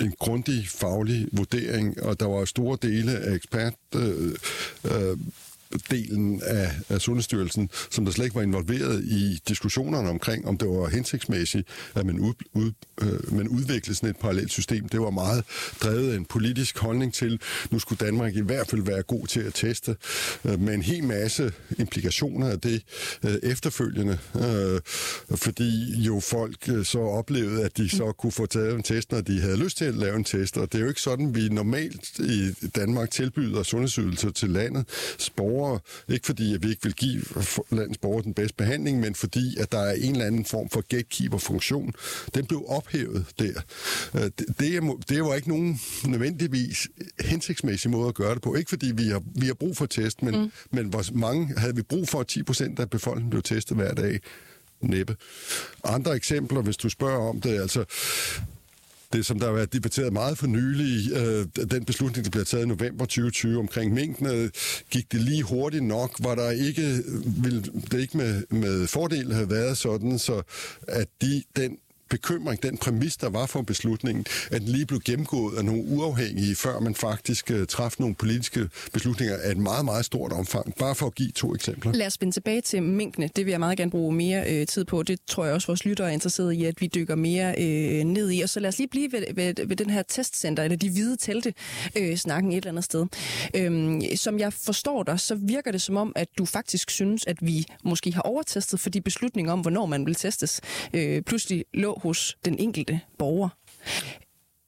en 0.00 0.14
grundig 0.18 0.68
faglig 0.68 1.28
vurdering, 1.32 2.02
og 2.02 2.20
der 2.20 2.26
var 2.26 2.44
store 2.44 2.78
dele 2.82 3.18
af 3.18 3.34
ekspert... 3.34 3.74
Øh, 3.94 4.32
øh, 4.84 5.18
delen 5.90 6.42
af, 6.42 6.70
af 6.88 7.00
Sundhedsstyrelsen, 7.00 7.70
som 7.90 8.04
der 8.04 8.12
slet 8.12 8.24
ikke 8.24 8.36
var 8.36 8.42
involveret 8.42 9.04
i 9.04 9.40
diskussionerne 9.48 10.08
omkring, 10.08 10.46
om 10.46 10.58
det 10.58 10.68
var 10.68 10.88
hensigtsmæssigt, 10.88 11.68
at 11.94 12.06
man, 12.06 12.18
ud, 12.20 12.34
ud, 12.52 12.72
øh, 13.02 13.34
man 13.34 13.48
udviklede 13.48 13.94
sådan 13.94 14.10
et 14.10 14.16
parallelt 14.16 14.50
system. 14.50 14.88
Det 14.88 15.00
var 15.00 15.10
meget 15.10 15.44
drevet 15.82 16.12
af 16.12 16.16
en 16.16 16.24
politisk 16.24 16.78
holdning 16.78 17.14
til, 17.14 17.40
nu 17.70 17.78
skulle 17.78 18.06
Danmark 18.06 18.34
i 18.34 18.40
hvert 18.40 18.68
fald 18.68 18.82
være 18.82 19.02
god 19.02 19.26
til 19.26 19.40
at 19.40 19.54
teste, 19.54 19.96
øh, 20.44 20.60
med 20.60 20.74
en 20.74 20.82
hel 20.82 21.04
masse 21.04 21.52
implikationer 21.78 22.48
af 22.48 22.60
det 22.60 22.82
øh, 23.24 23.34
efterfølgende, 23.42 24.18
øh, 24.34 24.80
fordi 25.36 26.02
jo 26.02 26.20
folk 26.20 26.68
øh, 26.68 26.84
så 26.84 26.98
oplevede, 26.98 27.64
at 27.64 27.76
de 27.76 27.88
så 27.88 28.12
kunne 28.12 28.32
få 28.32 28.46
taget 28.46 28.74
en 28.74 28.82
test, 28.82 29.12
når 29.12 29.20
de 29.20 29.40
havde 29.40 29.56
lyst 29.56 29.78
til 29.78 29.84
at 29.84 29.94
lave 29.94 30.16
en 30.16 30.24
test, 30.24 30.56
og 30.56 30.72
det 30.72 30.78
er 30.78 30.82
jo 30.82 30.88
ikke 30.88 31.00
sådan, 31.00 31.34
vi 31.34 31.48
normalt 31.48 32.18
i 32.18 32.50
Danmark 32.76 33.10
tilbyder 33.10 33.62
sundhedsydelser 33.62 34.30
til 34.30 34.50
landet. 34.50 34.84
Sport 35.18 35.55
borgere. 35.56 35.80
Ikke 36.08 36.26
fordi, 36.26 36.54
at 36.54 36.62
vi 36.62 36.70
ikke 36.70 36.82
vil 36.82 36.94
give 36.94 37.22
landets 37.70 37.98
borgere 37.98 38.22
den 38.22 38.34
bedste 38.34 38.56
behandling, 38.56 39.00
men 39.00 39.14
fordi, 39.14 39.56
at 39.60 39.72
der 39.72 39.78
er 39.78 39.92
en 39.92 40.12
eller 40.12 40.26
anden 40.26 40.44
form 40.44 40.70
for 40.70 40.80
gatekeeper-funktion. 40.80 41.92
Den 42.34 42.46
blev 42.46 42.64
ophævet 42.68 43.26
der. 43.38 43.60
Øh, 44.14 44.22
det, 44.22 44.46
det, 44.58 44.82
det 45.08 45.24
var 45.24 45.34
ikke 45.34 45.48
nogen 45.48 45.80
nødvendigvis 46.06 46.88
hensigtsmæssig 47.20 47.90
måde 47.90 48.08
at 48.08 48.14
gøre 48.14 48.34
det 48.34 48.42
på. 48.42 48.54
Ikke 48.54 48.68
fordi 48.68 48.92
vi 48.92 49.08
har, 49.08 49.22
vi 49.34 49.46
har 49.46 49.54
brug 49.54 49.76
for 49.76 49.86
test, 49.86 50.22
men, 50.22 50.40
mm. 50.40 50.52
men 50.70 50.86
hvor 50.86 51.04
mange 51.12 51.58
havde 51.58 51.76
vi 51.76 51.82
brug 51.82 52.08
for, 52.08 52.20
at 52.20 52.26
10 52.26 52.42
procent 52.42 52.78
af 52.78 52.90
befolkningen 52.90 53.30
blev 53.30 53.42
testet 53.42 53.76
hver 53.76 53.94
dag? 53.94 54.20
Næppe. 54.80 55.16
Andre 55.84 56.16
eksempler, 56.16 56.62
hvis 56.62 56.76
du 56.76 56.88
spørger 56.88 57.28
om 57.28 57.40
det, 57.40 57.60
altså 57.60 57.84
det, 59.12 59.26
som 59.26 59.38
der 59.38 59.46
har 59.46 59.52
været 59.54 59.72
debatteret 59.72 60.12
meget 60.12 60.38
for 60.38 60.46
nylig, 60.46 61.12
øh, 61.12 61.46
den 61.70 61.84
beslutning, 61.84 62.24
der 62.24 62.30
blev 62.30 62.44
taget 62.44 62.64
i 62.64 62.68
november 62.68 63.04
2020 63.04 63.58
omkring 63.58 63.94
minkene, 63.94 64.32
øh, 64.32 64.50
gik 64.90 65.12
det 65.12 65.20
lige 65.20 65.42
hurtigt 65.42 65.84
nok? 65.84 66.16
Var 66.18 66.34
der 66.34 66.50
ikke, 66.50 66.82
øh, 66.82 67.44
ville 67.44 67.62
det 67.62 68.00
ikke 68.00 68.16
med, 68.16 68.42
med 68.50 68.86
fordel 68.86 69.32
have 69.32 69.50
været 69.50 69.76
sådan, 69.76 70.18
så 70.18 70.42
at 70.88 71.08
de, 71.22 71.42
den 71.56 71.78
bekymring, 72.08 72.62
den 72.62 72.76
præmis, 72.78 73.16
der 73.16 73.28
var 73.28 73.46
for 73.46 73.62
beslutningen, 73.62 74.26
at 74.50 74.60
den 74.60 74.68
lige 74.68 74.86
blev 74.86 75.00
gennemgået 75.00 75.58
af 75.58 75.64
nogle 75.64 75.84
uafhængige, 75.84 76.56
før 76.56 76.80
man 76.80 76.94
faktisk 76.94 77.50
øh, 77.50 77.60
uh, 77.60 77.66
træffede 77.66 78.02
nogle 78.02 78.14
politiske 78.14 78.68
beslutninger 78.92 79.36
af 79.42 79.50
et 79.50 79.56
meget, 79.56 79.84
meget 79.84 80.04
stort 80.04 80.32
omfang. 80.32 80.74
Bare 80.74 80.94
for 80.94 81.06
at 81.06 81.14
give 81.14 81.30
to 81.30 81.54
eksempler. 81.54 81.92
Lad 81.92 82.06
os 82.06 82.20
vende 82.20 82.34
tilbage 82.34 82.60
til 82.60 82.82
minkene. 82.82 83.30
Det 83.36 83.46
vil 83.46 83.50
jeg 83.50 83.60
meget 83.60 83.78
gerne 83.78 83.90
bruge 83.90 84.14
mere 84.14 84.52
øh, 84.52 84.66
tid 84.66 84.84
på. 84.84 85.02
Det 85.02 85.18
tror 85.26 85.44
jeg 85.44 85.54
også, 85.54 85.66
vores 85.66 85.84
lyttere 85.84 86.08
er 86.08 86.12
interesseret 86.12 86.52
i, 86.52 86.64
at 86.64 86.80
vi 86.80 86.86
dykker 86.86 87.14
mere 87.14 87.54
øh, 87.58 88.04
ned 88.04 88.30
i. 88.30 88.40
Og 88.40 88.48
så 88.48 88.60
lad 88.60 88.68
os 88.68 88.78
lige 88.78 88.88
blive 88.88 89.12
ved, 89.12 89.24
ved, 89.34 89.54
ved 89.66 89.76
den 89.76 89.90
her 89.90 90.02
testcenter, 90.02 90.62
eller 90.62 90.76
de 90.76 90.90
hvide 90.90 91.16
telte, 91.16 91.54
øh, 91.96 92.16
snakken 92.16 92.52
et 92.52 92.56
eller 92.56 92.70
andet 92.70 92.84
sted. 92.84 93.06
Øhm, 93.54 94.02
som 94.16 94.38
jeg 94.38 94.52
forstår 94.52 95.02
dig, 95.02 95.20
så 95.20 95.34
virker 95.34 95.72
det 95.72 95.82
som 95.82 95.96
om, 95.96 96.12
at 96.16 96.28
du 96.38 96.44
faktisk 96.44 96.90
synes, 96.90 97.24
at 97.26 97.36
vi 97.40 97.66
måske 97.84 98.12
har 98.12 98.22
overtestet, 98.22 98.80
for 98.80 98.90
de 98.90 99.02
om, 99.48 99.60
hvornår 99.60 99.86
man 99.86 100.06
vil 100.06 100.14
testes, 100.14 100.60
øh, 100.92 101.22
pludselig 101.22 101.64
lå 101.74 101.95
hos 101.96 102.36
den 102.44 102.58
enkelte 102.58 103.00
borger. 103.18 103.48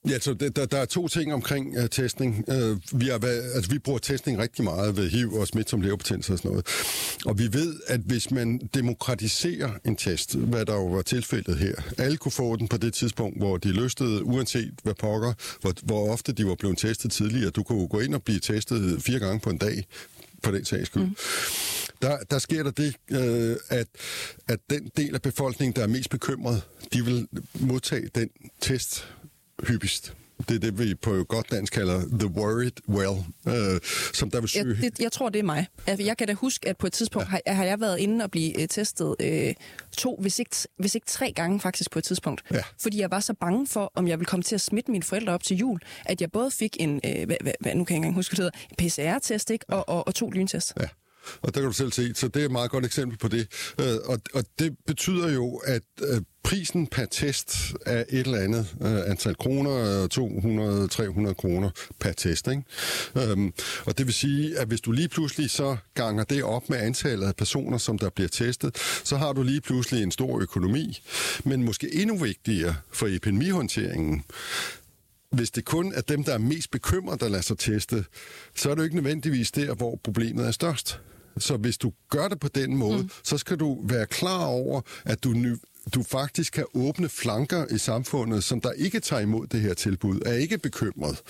Ja, 0.09 0.19
så 0.19 0.35
der, 0.35 0.67
der 0.67 0.79
er 0.79 0.85
to 0.85 1.09
ting 1.09 1.35
omkring 1.35 1.79
uh, 1.79 1.87
testning. 1.91 2.45
Uh, 2.49 3.01
vi, 3.01 3.09
er, 3.09 3.19
altså, 3.55 3.71
vi 3.71 3.79
bruger 3.79 3.99
testning 3.99 4.39
rigtig 4.39 4.65
meget 4.65 4.97
ved 4.97 5.11
HIV 5.11 5.33
og 5.33 5.47
smitsom 5.47 5.81
leverbetændelse 5.81 6.33
og 6.33 6.39
sådan 6.39 6.51
noget. 6.51 6.67
Og 7.27 7.39
vi 7.39 7.53
ved, 7.53 7.81
at 7.87 8.01
hvis 8.01 8.31
man 8.31 8.59
demokratiserer 8.75 9.71
en 9.85 9.97
test, 9.97 10.35
hvad 10.35 10.67
der 10.67 10.75
jo 10.75 10.87
var 10.87 11.03
tilfældet 11.03 11.57
her, 11.57 11.75
alle 11.99 12.17
kunne 12.17 12.33
få 12.33 12.57
den 12.57 12.69
på 12.69 12.77
det 12.77 12.95
tidspunkt, 12.95 13.39
hvor 13.39 13.57
de 13.57 13.69
lystede, 13.69 14.25
uanset 14.25 14.75
hvad 14.83 14.95
pokker, 14.95 15.33
hvor, 15.61 15.73
hvor 15.83 16.13
ofte 16.13 16.33
de 16.33 16.47
var 16.47 16.55
blevet 16.55 16.79
testet 16.79 17.13
tidligere. 17.13 17.51
Du 17.51 17.63
kunne 17.63 17.89
gå 17.89 18.01
ind 18.01 18.15
og 18.15 18.23
blive 18.23 18.41
testet 18.41 19.03
fire 19.03 19.19
gange 19.19 19.41
på 19.41 19.51
en 19.51 19.59
dag, 19.59 19.87
på 20.42 20.50
den 20.50 20.64
sags 20.64 20.87
skyld. 20.87 21.02
Mm. 21.02 21.16
Der, 22.02 22.18
der 22.30 22.38
sker 22.38 22.62
der 22.62 22.71
det, 22.71 22.95
øh, 23.11 23.57
at, 23.68 23.87
at 24.49 24.61
den 24.71 24.90
del 24.97 25.14
af 25.14 25.23
befolkningen, 25.23 25.76
der 25.76 25.83
er 25.83 25.87
mest 25.87 26.11
bekymret, 26.11 26.62
de 26.92 27.04
vil 27.04 27.28
modtage 27.61 28.09
den 28.14 28.30
test 28.61 29.09
hyppigst. 29.62 30.14
Det 30.38 30.54
er 30.54 30.59
det, 30.59 30.78
vi 30.78 30.95
på 30.95 31.25
godt 31.28 31.50
dansk 31.50 31.73
kalder 31.73 32.00
the 32.18 32.28
worried 32.28 32.73
well, 32.88 33.25
øh, 33.49 33.80
som 34.14 34.30
der 34.30 34.40
vil 34.40 34.49
søge... 34.49 34.78
Jeg, 34.83 34.92
det, 34.92 35.00
jeg 35.00 35.12
tror, 35.12 35.28
det 35.28 35.38
er 35.38 35.42
mig. 35.42 35.66
Jeg 35.87 36.16
kan 36.16 36.26
da 36.26 36.35
huske, 36.35 36.68
at 36.68 36.76
på 36.76 36.87
et 36.87 36.92
tidspunkt 36.92 37.28
ja. 37.28 37.30
har, 37.47 37.54
har 37.54 37.64
jeg 37.64 37.80
været 37.80 37.99
inde 37.99 38.25
og 38.25 38.30
blive 38.30 38.59
uh, 38.59 38.66
testet 38.71 39.16
øh, 39.21 39.54
to, 39.97 40.18
hvis 40.21 40.38
ikke, 40.38 40.57
hvis 40.78 40.95
ikke 40.95 41.07
tre 41.07 41.33
gange 41.33 41.61
faktisk 41.61 41.90
på 41.90 41.99
et 41.99 42.04
tidspunkt. 42.04 42.42
Ja. 42.52 42.62
Fordi 42.80 43.00
jeg 43.00 43.11
var 43.11 43.21
så 43.21 43.35
bange 43.35 43.66
for, 43.66 43.92
om 43.95 44.09
jeg 44.09 44.18
ville 44.18 44.26
komme 44.26 44.42
til 44.42 44.54
at 44.54 44.61
smitte 44.61 44.90
mine 44.90 45.02
forældre 45.02 45.33
op 45.33 45.42
til 45.42 45.57
jul, 45.57 45.80
at 46.04 46.21
jeg 46.21 46.33
både 46.33 46.50
fik 46.50 46.76
en, 46.80 47.00
øh, 47.04 47.26
hvad, 47.26 47.37
hvad, 47.40 47.52
nu 47.52 47.54
kan 47.61 47.75
jeg 47.75 47.80
ikke 47.80 47.95
engang 47.95 48.14
huske, 48.14 48.37
det 48.37 48.38
hedder, 48.38 48.59
PCR-test 48.78 49.50
ikke? 49.50 49.64
Og, 49.68 49.88
og, 49.88 50.07
og 50.07 50.14
to 50.14 50.30
lyntest. 50.30 50.73
Ja. 50.80 50.87
Og 51.43 51.55
der 51.55 51.61
kan 51.61 51.69
du 51.69 51.73
selv 51.73 51.93
se, 51.93 52.15
så 52.15 52.29
det 52.29 52.41
er 52.41 52.45
et 52.45 52.53
meget 52.53 52.71
godt 52.71 52.85
eksempel 52.85 53.19
på 53.19 53.29
det. 53.29 53.47
Øh, 53.81 53.97
og, 54.05 54.19
og 54.35 54.45
det 54.59 54.77
betyder 54.87 55.33
jo, 55.33 55.57
at 55.57 55.83
øh, 56.03 56.23
prisen 56.49 56.87
per 56.87 57.07
test 57.07 57.75
er 57.87 58.05
et 58.09 58.27
eller 58.27 58.39
andet 58.39 58.67
øh, 58.83 59.11
antal 59.11 59.35
kroner, 59.35 60.03
øh, 60.03 61.29
200-300 61.29 61.33
kroner 61.33 61.71
per 62.01 62.13
test. 62.13 62.49
Ikke? 62.49 62.63
Øhm, 63.17 63.53
og 63.87 63.99
det 63.99 64.07
vil 64.07 64.15
sige, 64.15 64.59
at 64.59 64.69
hvis 64.69 64.81
du 64.81 64.93
lige 64.93 65.09
pludselig 65.09 65.51
så 65.51 65.77
ganger 65.95 66.25
det 66.25 66.43
op 66.43 66.71
med 66.71 66.79
antallet 66.79 67.27
af 67.27 67.37
personer, 67.37 67.79
som 67.79 67.99
der 67.99 68.11
bliver 68.11 68.29
testet, 68.29 68.77
så 69.05 69.17
har 69.17 69.33
du 69.33 69.43
lige 69.43 69.61
pludselig 69.61 70.03
en 70.03 70.11
stor 70.11 70.41
økonomi. 70.41 71.03
Men 71.45 71.65
måske 71.65 71.95
endnu 71.95 72.17
vigtigere 72.17 72.75
for 72.93 73.07
epidemihåndteringen, 73.07 74.25
hvis 75.31 75.51
det 75.51 75.65
kun 75.65 75.93
er 75.95 76.01
dem, 76.01 76.25
der 76.25 76.35
er 76.35 76.39
mest 76.39 76.71
bekymrede, 76.71 77.19
der 77.19 77.29
lader 77.29 77.43
sig 77.43 77.59
teste, 77.59 78.05
så 78.55 78.71
er 78.71 78.75
det 78.75 78.79
jo 78.79 78.85
ikke 78.85 78.97
nødvendigvis 78.97 79.53
der, 79.53 79.75
hvor 79.75 80.01
problemet 80.05 80.47
er 80.47 80.51
størst. 80.51 81.01
Så 81.39 81.57
hvis 81.57 81.79
du 81.79 81.93
gør 82.11 82.29
det 82.29 82.41
på 82.41 82.49
den 82.49 82.77
måde, 82.77 83.03
mm. 83.03 83.11
så 83.25 83.39
skal 83.39 83.57
du 83.57 83.79
være 83.85 84.07
klar 84.07 84.47
over, 84.47 84.81
at 85.05 85.25
du 85.25 85.33
du 85.95 86.02
faktisk 86.02 86.52
kan 86.52 86.64
åbne 86.75 87.09
flanker 87.09 87.66
i 87.71 87.78
samfundet, 87.78 88.45
som 88.45 88.61
der 88.61 88.73
ikke 88.73 89.00
tager 89.00 89.23
imod 89.23 89.47
det 89.47 89.61
her 89.61 89.75
tilbud, 89.75 90.21
er 90.26 90.33
ikke 90.33 90.59
bekymret, 90.59 91.23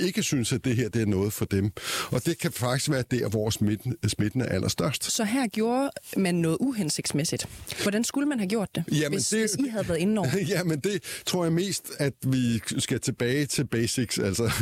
ikke 0.00 0.22
synes, 0.22 0.52
at 0.52 0.64
det 0.64 0.76
her 0.76 0.88
det 0.88 1.02
er 1.02 1.06
noget 1.06 1.32
for 1.32 1.44
dem. 1.44 1.72
Og 2.10 2.26
det 2.26 2.38
kan 2.38 2.52
faktisk 2.52 2.90
være 2.90 3.04
der, 3.10 3.28
hvor 3.28 3.50
smitten, 3.50 3.94
smitten 4.08 4.40
er 4.40 4.46
allerstørst. 4.46 5.12
Så 5.12 5.24
her 5.24 5.46
gjorde 5.46 5.90
man 6.16 6.34
noget 6.34 6.56
uhensigtsmæssigt. 6.60 7.46
Hvordan 7.82 8.04
skulle 8.04 8.28
man 8.28 8.38
have 8.38 8.48
gjort 8.48 8.68
det, 8.74 8.84
jamen 8.92 9.12
hvis, 9.18 9.28
det, 9.28 9.40
hvis 9.40 9.54
I 9.66 9.68
havde 9.68 9.88
været 9.88 9.98
inde 9.98 10.18
over? 10.18 10.28
Jamen 10.48 10.80
det 10.80 11.02
tror 11.26 11.44
jeg 11.44 11.52
mest, 11.52 11.90
at 11.98 12.12
vi 12.26 12.62
skal 12.78 13.00
tilbage 13.00 13.46
til 13.46 13.64
basics. 13.64 14.18
Altså, 14.18 14.52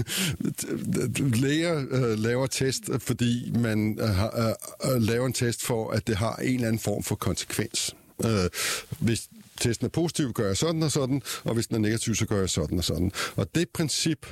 læger 1.42 1.84
uh, 1.84 2.18
laver 2.18 2.46
test, 2.46 2.82
fordi 2.98 3.52
man 3.54 3.98
uh, 4.02 4.08
uh, 4.90 5.02
laver 5.02 5.26
en 5.26 5.32
test 5.32 5.62
for, 5.62 5.90
at 5.90 6.06
det 6.06 6.16
har 6.16 6.36
en 6.36 6.54
eller 6.54 6.68
anden 6.68 6.80
form 6.80 7.02
for 7.02 7.14
konsekvens. 7.14 7.94
Øh, 8.25 8.50
hvis 8.99 9.28
testen 9.61 9.87
er 9.87 9.90
positiv, 9.90 10.32
gør 10.32 10.46
jeg 10.46 10.56
sådan 10.56 10.82
og 10.82 10.92
sådan, 10.92 11.23
og 11.44 11.54
hvis 11.54 11.66
den 11.66 11.76
er 11.76 11.80
negativ, 11.80 12.14
så 12.14 12.26
gør 12.26 12.40
jeg 12.40 12.50
sådan 12.50 12.78
og 12.78 12.85
sådan. 12.85 13.12
Og 13.37 13.54
det 13.54 13.68
princip 13.68 14.26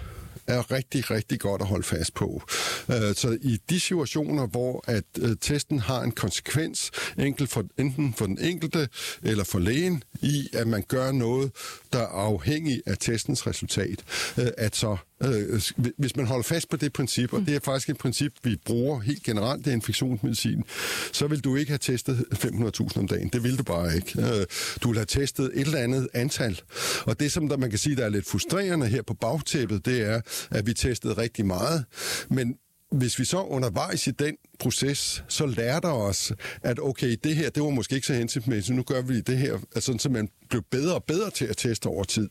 er 0.47 0.71
rigtig, 0.71 1.11
rigtig 1.11 1.41
godt 1.41 1.62
at 1.62 1.69
holde 1.69 1.85
fast 1.85 2.14
på. 2.14 2.43
Øh, 2.88 3.14
så 3.14 3.38
i 3.43 3.59
de 3.71 3.81
situationer, 3.81 4.47
hvor 4.47 4.85
at 4.87 5.05
øh, 5.19 5.37
testen 5.41 5.79
har 5.79 6.03
en 6.03 6.12
konsekvens, 6.12 6.91
enkelt 7.19 7.50
for, 7.50 7.64
enten 7.79 8.14
for 8.14 8.26
den 8.26 8.38
enkelte 8.41 8.88
eller 9.23 9.45
for 9.45 9.59
lægen, 9.59 10.03
i 10.23 10.49
at 10.53 10.67
man 10.67 10.85
gør 10.88 11.12
noget, 11.12 11.53
der 11.93 11.99
er 11.99 12.07
afhængig 12.07 12.83
af 12.87 12.99
testens 12.99 13.47
resultat, 13.47 14.05
øh, 14.38 14.47
at 14.59 14.76
så 14.76 14.97
Øh, 15.23 15.61
hvis 15.99 16.16
man 16.16 16.26
holder 16.26 16.42
fast 16.42 16.68
på 16.68 16.76
det 16.76 16.92
princip, 16.92 17.33
og 17.33 17.40
det 17.40 17.54
er 17.54 17.61
faktisk 17.64 17.90
et 17.90 17.99
princip, 17.99 18.33
vi 18.42 18.56
bruger 18.66 19.00
helt 19.00 19.23
generelt, 19.23 19.64
det 19.64 19.71
er 19.71 19.75
infektionsmedicin, 19.75 20.64
så 21.12 21.26
vil 21.26 21.40
du 21.40 21.56
ikke 21.56 21.71
have 21.71 21.78
testet 21.78 22.25
500.000 22.35 22.99
om 22.99 23.09
dagen. 23.09 23.28
Det 23.28 23.44
vil 23.44 23.59
du 23.59 23.62
bare 23.62 23.97
ikke. 23.97 24.21
Øh, 24.21 24.47
du 24.83 24.88
vil 24.88 24.97
have 24.97 25.06
testet 25.06 25.50
et 25.54 25.61
eller 25.61 25.78
andet 25.78 26.09
antal. 26.14 26.61
Og 27.06 27.21
det, 27.21 27.33
som 27.33 27.49
der, 27.49 27.56
man 27.56 27.71
kan 27.71 27.78
sige, 27.78 27.97
der 27.97 28.04
er 28.04 28.09
lidt 28.09 28.26
frustrerende 28.26 28.87
her 28.87 29.02
på 29.02 29.14
bagtæppet, 29.14 29.87
det 29.87 30.00
er, 30.00 30.21
at 30.50 30.66
vi 30.66 30.75
testede 30.75 31.12
rigtig 31.12 31.47
meget, 31.47 31.85
men 32.30 32.56
hvis 32.92 33.18
vi 33.18 33.25
så 33.25 33.42
undervejs 33.42 34.06
i 34.06 34.11
den 34.11 34.37
proces, 34.59 35.25
så 35.28 35.47
lærer 35.47 35.80
der 35.80 35.92
os, 35.92 36.33
at 36.62 36.78
okay, 36.78 37.16
det 37.25 37.37
her, 37.37 37.50
det 37.50 37.62
var 37.62 37.71
måske 37.71 37.94
ikke 37.94 38.06
så 38.06 38.14
hensigtsmæssigt, 38.14 38.76
nu 38.76 38.83
gør 38.83 39.02
vi 39.02 39.21
det 39.21 39.38
her, 39.38 39.59
altså, 39.75 39.97
så 39.99 40.09
man 40.09 40.28
blev 40.50 40.62
bedre 40.71 40.94
og 40.94 41.04
bedre 41.04 41.30
til 41.30 41.44
at 41.44 41.56
teste 41.56 41.87
over 41.87 42.04
tid. 42.04 42.28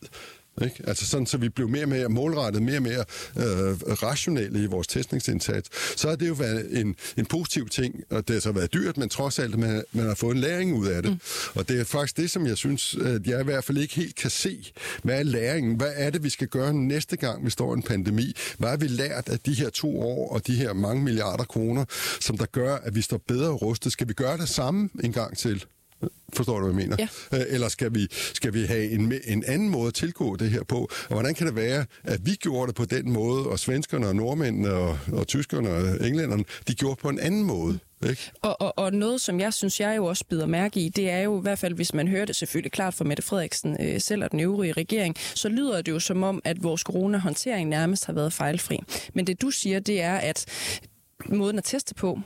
Ikke? 0.62 0.84
Altså 0.88 1.06
sådan, 1.06 1.26
så 1.26 1.38
vi 1.38 1.50
blev 1.50 1.70
mere 1.70 1.84
og 1.84 1.90
mere 1.90 2.10
målrettet, 2.10 2.62
mere 2.62 2.78
og 2.78 2.84
mere 2.84 3.06
øh, 3.38 4.04
rationelle 4.04 4.64
i 4.64 4.66
vores 4.66 4.88
testningsindsats. 4.88 5.70
Så 6.00 6.10
har 6.10 6.16
det 6.16 6.28
jo 6.28 6.34
været 6.34 6.80
en, 6.80 6.96
en 7.18 7.26
positiv 7.26 7.70
ting, 7.70 8.04
og 8.10 8.28
det 8.28 8.34
har 8.34 8.42
så 8.42 8.52
været 8.52 8.74
dyrt, 8.74 8.98
men 8.98 9.10
trods 9.10 9.40
alt, 9.40 9.60
man, 9.60 9.84
man 9.92 10.06
har 10.06 10.16
fået 10.16 10.36
en 10.36 10.42
læring 10.42 10.74
ud 10.74 10.88
af 10.88 11.04
det. 11.04 11.12
Mm. 11.12 11.20
Og 11.56 11.70
det 11.70 11.80
er 11.80 11.84
faktisk 11.84 12.18
det, 12.18 12.32
som 12.32 12.48
jeg 12.48 12.58
synes, 12.58 12.96
at 12.96 13.28
jeg 13.28 13.42
i 13.42 13.44
hvert 13.44 13.64
fald 13.64 13.78
ikke 13.78 13.96
helt 13.96 14.16
kan 14.16 14.30
se. 14.30 14.72
Hvad 15.04 15.20
er 15.20 15.24
læringen? 15.24 15.76
Hvad 15.76 15.92
er 15.96 16.10
det, 16.10 16.24
vi 16.24 16.30
skal 16.30 16.48
gøre 16.48 16.74
næste 16.74 17.18
gang, 17.18 17.46
vi 17.46 17.50
står 17.50 17.74
i 17.74 17.78
en 17.78 17.84
pandemi? 17.84 18.36
Hvad 18.58 18.70
har 18.70 18.78
vi 18.78 18.88
lært 18.88 19.30
af 19.30 19.40
de 19.40 19.54
her 19.54 19.70
to 19.70 20.02
år 20.02 20.34
og 20.34 20.48
de 20.48 20.56
her 20.56 20.74
mange 20.74 21.04
milliarder 21.04 21.44
kroner, 21.44 21.86
som 22.20 22.38
der 22.38 22.46
gør, 22.46 22.76
at 22.76 22.96
vi 22.96 23.02
står 23.02 23.22
bedre 23.28 23.52
rustet? 23.52 23.92
Skal 23.92 24.08
vi 24.08 24.14
gøre 24.14 24.38
det 24.38 24.50
samme 24.50 24.90
en 25.04 25.14
gang 25.14 25.38
til? 25.38 25.66
Forstår 26.34 26.60
du, 26.60 26.66
hvad 26.66 26.82
jeg 26.82 26.90
mener? 26.90 27.08
Ja. 27.32 27.38
Øh, 27.38 27.46
eller 27.50 27.68
skal 27.68 27.94
vi, 27.94 28.08
skal 28.12 28.54
vi 28.54 28.66
have 28.66 28.90
en, 28.90 29.14
en 29.26 29.44
anden 29.48 29.70
måde 29.70 29.88
at 29.88 29.94
tilgå 29.94 30.36
det 30.36 30.50
her 30.50 30.64
på? 30.64 30.78
Og 31.10 31.14
hvordan 31.14 31.36
kan 31.36 31.48
det 31.48 31.56
være, 31.56 31.86
at 32.04 32.26
vi 32.26 32.32
gjorde 32.32 32.68
det 32.68 32.76
på 32.76 32.86
den 32.86 33.12
måde, 33.12 33.48
og 33.48 33.60
svenskerne 33.60 34.08
og 34.08 34.16
nordmændene 34.16 34.74
og, 34.74 35.00
og 35.12 35.28
tyskerne 35.28 35.70
og 35.70 36.08
englænderne, 36.08 36.44
de 36.68 36.76
gjorde 36.76 36.96
på 36.96 37.10
en 37.10 37.20
anden 37.20 37.44
måde? 37.44 37.80
Ikke? 38.10 38.32
Og, 38.42 38.62
og, 38.62 38.78
og 38.78 38.94
noget, 38.94 39.22
som 39.22 39.40
jeg 39.40 39.54
synes, 39.54 39.80
jeg 39.80 39.98
jo 39.98 40.06
også 40.06 40.26
bider 40.30 40.46
mærke 40.46 40.80
i, 40.80 40.90
det 40.90 41.10
er 41.10 41.20
jo 41.20 41.40
i 41.40 41.42
hvert 41.42 41.60
fald, 41.60 41.74
hvis 41.74 41.94
man 41.94 42.08
hører 42.08 42.26
det 42.26 42.36
selvfølgelig 42.36 42.72
klart 42.72 42.94
fra 42.94 43.06
Mette 43.06 43.24
Frederiksen 43.24 43.78
øh, 43.80 44.02
selv 44.02 44.24
og 44.24 44.32
den 44.32 44.40
øvrige 44.40 44.74
regering, 44.74 45.16
så 45.36 45.50
lyder 45.50 45.82
det 45.82 45.92
jo 45.92 46.00
som 46.00 46.24
om, 46.24 46.42
at 46.44 46.64
vores 46.64 46.82
corona-håndtering 46.82 47.70
nærmest 47.70 48.06
har 48.06 48.14
været 48.14 48.34
fejlfri. 48.34 48.80
Men 49.14 49.28
det 49.28 49.42
du 49.42 49.52
siger, 49.52 49.80
det 49.80 50.02
er, 50.02 50.16
at 50.16 50.46
måden 51.30 51.58
at 51.58 51.64
teste 51.64 51.96
på, 51.96 52.20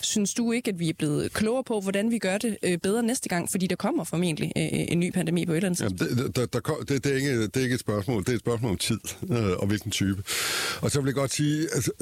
Synes 0.00 0.34
du 0.34 0.52
ikke, 0.52 0.70
at 0.70 0.78
vi 0.78 0.88
er 0.88 0.94
blevet 0.98 1.32
klogere 1.32 1.64
på, 1.64 1.80
hvordan 1.80 2.10
vi 2.10 2.18
gør 2.18 2.38
det 2.38 2.56
øh, 2.62 2.78
bedre 2.78 3.02
næste 3.02 3.28
gang? 3.28 3.50
Fordi 3.50 3.66
der 3.66 3.76
kommer 3.76 4.04
formentlig 4.04 4.52
øh, 4.56 4.68
en 4.72 5.00
ny 5.00 5.12
pandemi 5.12 5.46
på 5.46 5.52
et 5.52 5.56
eller 5.56 5.68
andet 5.68 5.78
tidspunkt. 5.78 6.10
Jamen, 6.10 6.32
det, 6.32 6.52
der, 6.52 6.60
der, 6.60 6.84
det, 6.88 7.04
det, 7.04 7.12
er 7.12 7.16
ikke, 7.16 7.42
det 7.42 7.56
er 7.56 7.62
ikke 7.62 7.74
et 7.74 7.80
spørgsmål. 7.80 8.24
Det 8.24 8.28
er 8.28 8.34
et 8.34 8.40
spørgsmål 8.40 8.70
om 8.70 8.76
tid 8.76 9.00
øh, 9.30 9.50
og 9.58 9.66
hvilken 9.66 9.90
type. 9.90 10.22
Og 10.82 10.90
så 10.90 11.00
vil 11.00 11.06
jeg 11.06 11.14
godt 11.14 11.32
sige, 11.32 11.62
altså, 11.74 11.92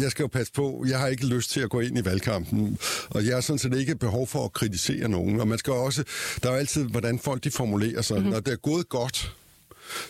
jeg 0.00 0.10
skal 0.10 0.22
jo 0.22 0.26
passe 0.26 0.52
på, 0.52 0.84
jeg 0.88 0.98
har 0.98 1.08
ikke 1.08 1.26
lyst 1.26 1.50
til 1.50 1.60
at 1.60 1.70
gå 1.70 1.80
ind 1.80 1.98
i 1.98 2.04
valgkampen, 2.04 2.78
og 3.10 3.26
jeg 3.26 3.34
har 3.34 3.40
sådan 3.40 3.58
set 3.58 3.74
ikke 3.74 3.96
behov 3.96 4.26
for 4.26 4.44
at 4.44 4.52
kritisere 4.52 5.08
nogen. 5.08 5.40
Og 5.40 5.48
man 5.48 5.58
skal 5.58 5.72
også, 5.72 6.04
der 6.42 6.48
er 6.48 6.52
jo 6.52 6.58
altid, 6.58 6.84
hvordan 6.84 7.18
folk 7.18 7.44
de 7.44 7.50
formulerer 7.50 8.02
sig. 8.02 8.16
Mm-hmm. 8.16 8.32
Når 8.32 8.40
det 8.40 8.52
er 8.52 8.56
gået 8.56 8.88
godt, 8.88 9.34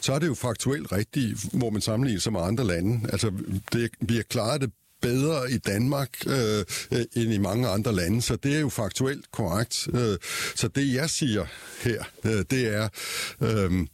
så 0.01 0.13
er 0.13 0.19
det 0.19 0.27
jo 0.27 0.35
faktuelt 0.35 0.93
rigtigt, 0.93 1.39
hvor 1.53 1.71
man 1.71 1.83
sammenligner 1.83 2.21
sig 2.21 2.33
med 2.33 2.41
andre 2.41 2.65
lande. 2.65 3.01
Altså, 3.13 3.33
det, 3.73 3.91
vi 4.01 4.17
har 4.17 4.23
klaret 4.23 4.61
det 4.61 4.71
bedre 5.03 5.51
i 5.51 5.59
Danmark 5.59 6.09
øh, 6.27 6.65
øh, 6.93 7.05
end 7.17 7.33
i 7.33 7.39
mange 7.39 7.69
andre 7.69 7.95
lande, 7.95 8.23
så 8.23 8.37
det 8.37 8.57
er 8.57 8.61
jo 8.61 8.69
faktuelt 8.69 9.33
korrekt. 9.33 9.89
Øh, 9.95 10.19
så 10.55 10.69
det 10.69 10.95
jeg 10.95 11.11
siger 11.11 11.47
her, 11.81 12.05
øh, 12.25 12.45
det 12.51 12.75
er, 12.75 12.89
øh, 13.41 13.87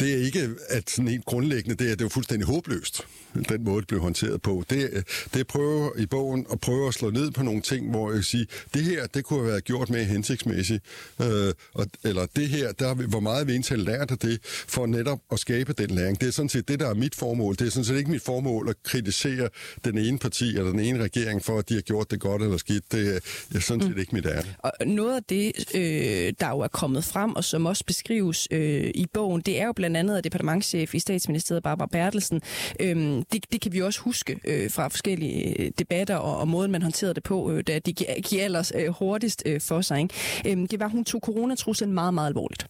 det 0.00 0.12
er 0.12 0.24
ikke 0.24 0.50
at 0.68 0.90
sådan 0.90 1.08
helt 1.08 1.24
grundlæggende, 1.24 1.76
det 1.76 1.84
er, 1.84 1.90
det 1.90 2.00
er 2.00 2.04
jo 2.04 2.08
fuldstændig 2.08 2.46
håbløst 2.46 3.06
den 3.44 3.64
måde, 3.64 3.80
det 3.80 3.88
blev 3.88 4.00
håndteret 4.00 4.42
på. 4.42 4.64
Det, 4.70 5.04
det 5.34 5.46
prøver 5.46 5.90
i 5.98 6.06
bogen 6.06 6.46
at 6.52 6.60
prøve 6.60 6.88
at 6.88 6.94
slå 6.94 7.10
ned 7.10 7.30
på 7.30 7.42
nogle 7.42 7.60
ting, 7.60 7.90
hvor 7.90 8.12
jeg 8.12 8.24
siger, 8.24 8.44
det 8.74 8.82
her, 8.84 9.06
det 9.06 9.24
kunne 9.24 9.38
have 9.38 9.48
været 9.48 9.64
gjort 9.64 9.90
mere 9.90 10.04
hensigtsmæssigt. 10.04 10.84
Øh, 11.22 11.52
og, 11.74 11.86
eller 12.04 12.26
det 12.36 12.48
her, 12.48 12.72
der, 12.72 12.94
hvor 12.94 13.20
meget 13.20 13.46
vi 13.46 13.52
egentlig 13.52 13.78
lært 13.78 14.10
af 14.10 14.18
det, 14.18 14.38
for 14.44 14.86
netop 14.86 15.18
at 15.32 15.38
skabe 15.38 15.72
den 15.72 15.90
læring. 15.90 16.20
Det 16.20 16.26
er 16.26 16.32
sådan 16.32 16.48
set 16.48 16.68
det, 16.68 16.80
der 16.80 16.88
er 16.90 16.94
mit 16.94 17.14
formål. 17.14 17.54
Det 17.54 17.66
er 17.66 17.70
sådan 17.70 17.84
set 17.84 17.96
ikke 17.96 18.10
mit 18.10 18.22
formål 18.22 18.68
at 18.68 18.76
kritisere 18.82 19.48
den 19.84 19.98
ene 19.98 20.18
parti 20.18 20.48
eller 20.48 20.70
den 20.70 20.80
ene 20.80 21.02
regering 21.02 21.44
for, 21.44 21.58
at 21.58 21.68
de 21.68 21.74
har 21.74 21.80
gjort 21.80 22.10
det 22.10 22.20
godt 22.20 22.42
eller 22.42 22.56
skidt. 22.56 22.92
Det 22.92 23.22
er 23.54 23.60
sådan 23.60 23.80
set 23.80 23.90
mm. 23.90 23.98
ikke 23.98 24.14
mit 24.14 24.26
ærne. 24.26 24.54
Og 24.58 24.72
noget 24.86 25.16
af 25.16 25.22
det, 25.28 25.52
øh, 25.74 26.32
der 26.40 26.48
jo 26.48 26.58
er 26.58 26.68
kommet 26.68 27.04
frem, 27.04 27.36
og 27.36 27.44
som 27.44 27.66
også 27.66 27.84
beskrives 27.86 28.48
øh, 28.50 28.90
i 28.94 29.06
bogen, 29.14 29.40
det 29.40 29.60
er 29.60 29.66
jo 29.66 29.72
blandt 29.72 29.96
andet, 29.96 30.18
at 30.18 30.24
departementchef 30.24 30.94
i 30.94 30.98
statsministeriet, 30.98 31.62
Barbara 31.62 31.88
Bertelsen, 31.92 32.40
øh, 32.80 33.22
det, 33.32 33.52
det 33.52 33.60
kan 33.60 33.72
vi 33.72 33.82
også 33.82 34.00
huske 34.00 34.40
øh, 34.44 34.70
fra 34.70 34.88
forskellige 34.88 35.60
øh, 35.60 35.70
debatter 35.78 36.16
og, 36.16 36.38
og 36.38 36.48
måden, 36.48 36.72
man 36.72 36.82
håndterede 36.82 37.14
det 37.14 37.22
på, 37.22 37.50
øh, 37.50 37.64
da 37.66 37.78
de 37.78 37.92
gik 37.92 38.32
ellers 38.32 38.72
øh, 38.74 38.88
hurtigst 38.88 39.42
øh, 39.46 39.60
for 39.60 39.80
sig. 39.80 40.00
Ikke? 40.00 40.14
Øh, 40.46 40.68
det 40.70 40.80
var, 40.80 40.88
hun 40.88 41.04
tog 41.04 41.20
coronatruslen 41.20 41.92
meget, 41.92 42.14
meget 42.14 42.28
alvorligt. 42.28 42.66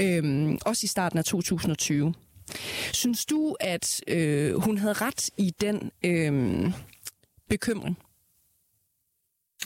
Øh, 0.00 0.54
også 0.66 0.80
i 0.84 0.86
starten 0.88 1.18
af 1.18 1.24
2020. 1.24 2.14
Synes 2.92 3.26
du, 3.26 3.56
at 3.60 4.00
øh, 4.08 4.54
hun 4.54 4.78
havde 4.78 4.92
ret 4.92 5.30
i 5.36 5.54
den 5.60 5.90
øh, 6.04 6.72
bekymring? 7.48 7.98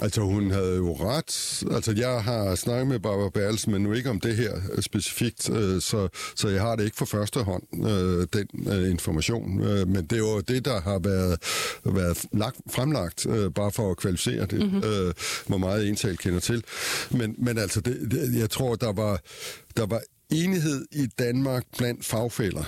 Altså, 0.00 0.20
hun 0.20 0.50
havde 0.50 0.76
jo 0.76 0.92
ret. 0.92 1.62
Altså, 1.70 1.94
jeg 1.96 2.22
har 2.22 2.54
snakket 2.54 2.86
med 2.86 2.98
Barbara 2.98 3.30
Berlsen, 3.30 3.72
men 3.72 3.82
nu 3.82 3.92
ikke 3.92 4.10
om 4.10 4.20
det 4.20 4.36
her 4.36 4.56
øh, 4.72 4.82
specifikt, 4.82 5.50
øh, 5.50 5.80
så, 5.80 6.08
så 6.36 6.48
jeg 6.48 6.60
har 6.60 6.76
det 6.76 6.84
ikke 6.84 6.96
for 6.96 7.04
første 7.04 7.42
hånd, 7.42 7.62
øh, 7.88 8.26
den 8.32 8.72
øh, 8.72 8.90
information. 8.90 9.62
Øh, 9.62 9.88
men 9.88 10.06
det 10.06 10.12
er 10.12 10.18
jo 10.18 10.40
det, 10.40 10.64
der 10.64 10.80
har 10.80 10.98
været, 10.98 11.38
været 11.84 12.24
lagt, 12.32 12.56
fremlagt, 12.70 13.26
øh, 13.26 13.50
bare 13.50 13.70
for 13.70 13.90
at 13.90 13.96
kvalificere 13.96 14.46
det, 14.46 14.60
mm-hmm. 14.60 14.82
øh, 14.84 15.14
hvor 15.46 15.58
meget 15.58 15.88
ental 15.88 16.16
kender 16.16 16.40
til. 16.40 16.64
Men, 17.10 17.34
men 17.38 17.58
altså, 17.58 17.80
det, 17.80 18.10
det, 18.10 18.38
jeg 18.38 18.50
tror, 18.50 18.74
der 18.74 18.92
var, 18.92 19.20
der 19.76 19.86
var 19.86 20.02
enighed 20.30 20.86
i 20.92 21.06
Danmark 21.18 21.64
blandt 21.78 22.04
fagfælder 22.04 22.64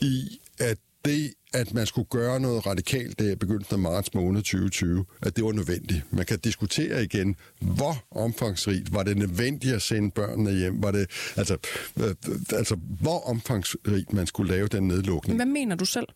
i, 0.00 0.40
at 0.58 0.78
det 1.04 1.34
at 1.58 1.74
man 1.74 1.86
skulle 1.86 2.08
gøre 2.10 2.40
noget 2.40 2.66
radikalt 2.66 3.18
der 3.18 3.32
i 3.32 3.34
begyndelsen 3.34 3.74
af 3.74 3.78
marts 3.78 4.14
måned 4.14 4.42
2020, 4.42 5.04
at 5.22 5.36
det 5.36 5.44
var 5.44 5.52
nødvendigt. 5.52 6.02
Man 6.10 6.26
kan 6.26 6.38
diskutere 6.38 7.04
igen, 7.04 7.36
hvor 7.60 8.04
omfangsrigt 8.10 8.92
var 8.92 9.02
det 9.02 9.16
nødvendigt 9.16 9.74
at 9.74 9.82
sende 9.82 10.10
børnene 10.10 10.52
hjem? 10.52 10.82
Var 10.82 10.90
det, 10.90 11.10
altså, 11.36 11.56
øh, 11.96 12.14
altså 12.52 12.76
hvor 13.00 13.28
omfangsrigt 13.28 14.12
man 14.12 14.26
skulle 14.26 14.52
lave 14.52 14.68
den 14.68 14.88
nedlukning? 14.88 15.38
Hvad 15.38 15.46
mener 15.46 15.76
du 15.76 15.84
selv? 15.84 16.06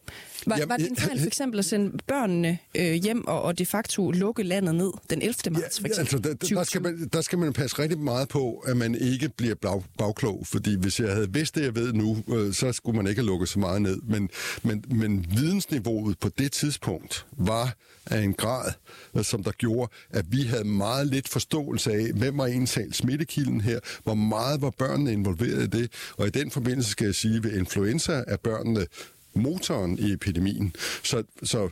Var, 0.47 0.57
Jamen, 0.57 0.69
var 0.69 0.77
det 0.77 0.91
en 0.91 0.97
fejl 0.97 1.19
for 1.19 1.27
eksempel 1.27 1.59
at 1.59 1.65
sende 1.65 1.99
børnene 2.07 2.59
øh, 2.75 2.93
hjem 2.93 3.27
og, 3.27 3.43
og 3.43 3.59
de 3.59 3.67
facto 3.67 4.11
lukke 4.11 4.43
landet 4.43 4.75
ned 4.75 4.91
den 5.11 5.23
11. 5.23 5.35
marts? 5.51 5.81
For 5.81 5.89
ja, 5.89 5.99
altså, 5.99 6.19
der, 6.19 6.35
der, 6.35 6.65
skal 6.65 6.83
man, 6.83 7.09
der 7.13 7.21
skal 7.21 7.39
man 7.39 7.53
passe 7.53 7.79
rigtig 7.79 7.99
meget 7.99 8.29
på, 8.29 8.65
at 8.67 8.77
man 8.77 8.95
ikke 8.95 9.29
bliver 9.29 9.55
bag, 9.55 9.83
bagklog, 9.99 10.47
fordi 10.47 10.77
hvis 10.77 11.01
jeg 11.01 11.13
havde 11.13 11.33
vidst 11.33 11.55
det, 11.55 11.63
jeg 11.63 11.75
ved 11.75 11.93
nu, 11.93 12.23
øh, 12.29 12.53
så 12.53 12.73
skulle 12.73 12.97
man 12.97 13.07
ikke 13.07 13.21
have 13.21 13.27
lukket 13.27 13.49
så 13.49 13.59
meget 13.59 13.83
ned. 13.83 14.01
Men, 14.03 14.31
men, 14.63 14.85
men 14.91 15.27
vidensniveauet 15.37 16.19
på 16.19 16.29
det 16.29 16.53
tidspunkt 16.53 17.27
var 17.33 17.77
af 18.07 18.21
en 18.21 18.35
grad, 18.35 18.73
øh, 19.17 19.25
som 19.25 19.45
der 19.45 19.51
gjorde, 19.51 19.93
at 20.11 20.25
vi 20.33 20.43
havde 20.43 20.65
meget 20.65 21.07
lidt 21.07 21.29
forståelse 21.29 21.93
af, 21.93 22.13
hvem 22.13 22.39
var 22.39 22.47
egentlig 22.47 22.95
smittekilden 22.95 23.61
her, 23.61 23.81
hvor 24.05 24.15
meget 24.15 24.63
var 24.63 24.71
børnene 24.71 25.13
involveret 25.13 25.63
i 25.63 25.81
det, 25.81 25.93
og 26.17 26.27
i 26.27 26.31
den 26.31 26.51
forbindelse 26.51 26.91
skal 26.91 27.05
jeg 27.05 27.15
sige, 27.15 27.37
at 27.37 27.45
ved 27.45 27.59
influenza 27.59 28.25
er 28.27 28.37
børnene 28.37 28.87
motoren 29.35 29.99
i 29.99 30.13
epidemien. 30.13 30.75
Så, 31.03 31.23
så 31.43 31.69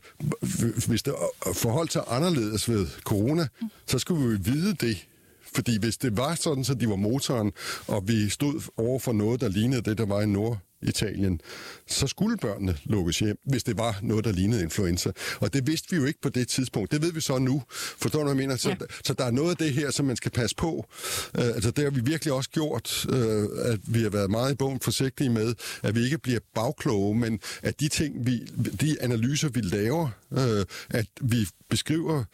hvis 0.89 1.03
det 1.03 1.15
øh, 1.47 1.55
forholdt 1.55 1.93
sig 1.93 2.03
anderledes 2.09 2.69
ved 2.69 2.87
corona, 3.05 3.49
så 3.87 3.99
skulle 3.99 4.29
vi 4.29 4.53
vide 4.53 4.75
det. 4.75 5.07
Fordi 5.55 5.79
hvis 5.79 5.97
det 5.97 6.17
var 6.17 6.35
sådan, 6.35 6.65
så 6.65 6.75
de 6.75 6.89
var 6.89 6.97
motoren, 6.97 7.53
og 7.87 8.09
vi 8.09 8.29
stod 8.29 8.63
over 8.77 8.99
for 8.99 9.13
noget, 9.13 9.41
der 9.41 9.49
lignede 9.49 9.83
det, 9.83 9.99
der 9.99 10.07
var 10.07 10.21
i 10.21 10.27
Nord 10.27 10.59
Italien, 10.83 11.41
så 11.87 12.07
skulle 12.07 12.37
børnene 12.37 12.77
lukkes 12.85 13.19
hjem, 13.19 13.37
hvis 13.45 13.65
det 13.65 13.79
var 13.79 13.99
noget, 14.03 14.25
der 14.25 14.33
lignede 14.33 14.63
influenza. 14.63 15.13
Og 15.41 15.53
det 15.53 15.67
vidste 15.67 15.91
vi 15.91 15.97
jo 15.97 16.05
ikke 16.05 16.21
på 16.21 16.29
det 16.29 16.49
tidspunkt. 16.49 16.93
Det 16.93 17.03
ved 17.03 17.13
vi 17.13 17.21
så 17.21 17.39
nu. 17.39 17.63
Forstår 17.71 18.19
du, 18.19 18.25
hvad 18.25 18.35
jeg 18.35 18.49
mener? 18.49 18.57
Så, 18.57 18.69
ja. 18.69 18.77
så 19.05 19.15
der 19.15 19.25
er 19.25 19.31
noget 19.31 19.51
af 19.51 19.57
det 19.57 19.73
her, 19.73 19.91
som 19.91 20.07
man 20.07 20.17
skal 20.17 20.31
passe 20.31 20.57
på. 20.57 20.87
Uh, 21.39 21.45
altså 21.45 21.71
det 21.71 21.85
har 21.85 21.91
vi 21.91 22.01
virkelig 22.01 22.33
også 22.33 22.51
gjort, 22.51 23.07
uh, 23.09 23.73
at 23.73 23.81
vi 23.87 24.03
har 24.03 24.11
været 24.11 24.31
meget 24.31 24.53
i 24.53 24.55
bogen 24.55 24.81
forsigtige 24.81 25.31
med, 25.31 25.55
at 25.83 25.95
vi 25.95 26.05
ikke 26.05 26.19
bliver 26.19 26.41
bagkloge, 26.55 27.19
men 27.19 27.41
at 27.63 27.81
de 27.81 27.89
ting, 27.89 28.27
vi, 28.27 28.39
de 28.81 28.97
analyser, 29.01 29.49
vi 29.49 29.61
laver, 29.61 30.09
uh, 30.31 30.41
at 30.91 31.07
vi 31.21 31.47
beskriver 31.71 32.25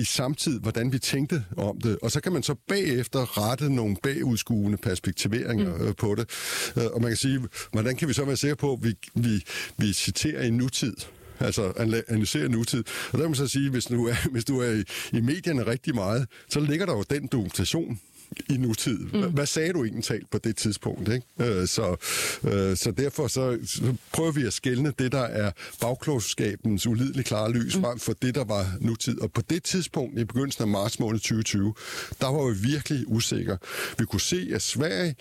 i 0.00 0.04
samtid, 0.04 0.60
hvordan 0.60 0.92
vi 0.92 0.98
tænkte 0.98 1.44
om 1.56 1.80
det. 1.80 1.98
Og 2.02 2.10
så 2.10 2.20
kan 2.20 2.32
man 2.32 2.42
så 2.42 2.54
bagefter 2.68 3.38
rette 3.38 3.74
nogle 3.74 3.96
bagudskuende 4.02 4.78
perspektiveringer 4.78 5.76
mm. 5.76 5.86
Øh, 5.86 5.94
på 5.96 6.14
det. 6.14 6.30
Øh, 6.76 6.84
og 6.84 7.00
man 7.00 7.10
kan 7.10 7.16
sige, 7.16 7.40
hvordan 7.72 7.96
kan 7.96 8.08
vi 8.08 8.12
så 8.12 8.24
være 8.24 8.36
sikre 8.36 8.56
på, 8.56 8.72
at 8.72 8.78
vi, 8.82 8.94
vi, 9.14 9.44
vi 9.76 9.92
citerer 9.92 10.42
i 10.42 10.50
nutid? 10.50 10.96
altså 11.40 11.72
analysere 12.08 12.48
nutid. 12.48 12.84
Og 13.12 13.12
der 13.12 13.18
kan 13.18 13.30
man 13.30 13.34
så 13.34 13.46
sige, 13.46 13.70
hvis 13.70 13.84
du 13.84 14.06
er, 14.06 14.14
hvis 14.32 14.44
du 14.44 14.60
er 14.60 14.70
i, 14.70 14.84
i 15.16 15.20
medierne 15.20 15.66
rigtig 15.66 15.94
meget, 15.94 16.26
så 16.48 16.60
ligger 16.60 16.86
der 16.86 16.92
jo 16.92 17.04
den 17.10 17.26
dokumentation 17.32 18.00
i 18.48 18.56
nutid. 18.56 18.98
Mm. 18.98 19.32
Hvad 19.32 19.46
sagde 19.46 19.72
du 19.72 19.84
egentlig 19.84 20.04
talt 20.04 20.30
på 20.30 20.38
det 20.38 20.56
tidspunkt? 20.56 21.08
Ikke? 21.08 21.26
Øh, 21.40 21.68
så, 21.68 21.96
øh, 22.44 22.76
så 22.76 22.90
derfor 22.90 23.28
så, 23.28 23.58
så 23.66 23.94
prøver 24.12 24.32
vi 24.32 24.46
at 24.46 24.52
skælne 24.52 24.92
det, 24.98 25.12
der 25.12 25.22
er 25.22 25.50
bagklogskabens 25.80 26.86
ulideligt 26.86 27.26
klare 27.28 27.52
lys, 27.52 27.76
mm. 27.76 27.82
frem 27.82 27.98
for 27.98 28.12
det, 28.12 28.34
der 28.34 28.44
var 28.44 28.66
nutid. 28.80 29.20
Og 29.20 29.32
på 29.32 29.42
det 29.50 29.62
tidspunkt, 29.62 30.18
i 30.18 30.24
begyndelsen 30.24 30.62
af 30.62 30.68
marts 30.68 31.00
måned 31.00 31.20
2020, 31.20 31.74
der 32.20 32.26
var 32.26 32.50
vi 32.50 32.58
virkelig 32.68 33.04
usikre. 33.06 33.58
Vi 33.98 34.04
kunne 34.04 34.20
se, 34.20 34.50
at 34.54 34.62
Sverige 34.62 35.14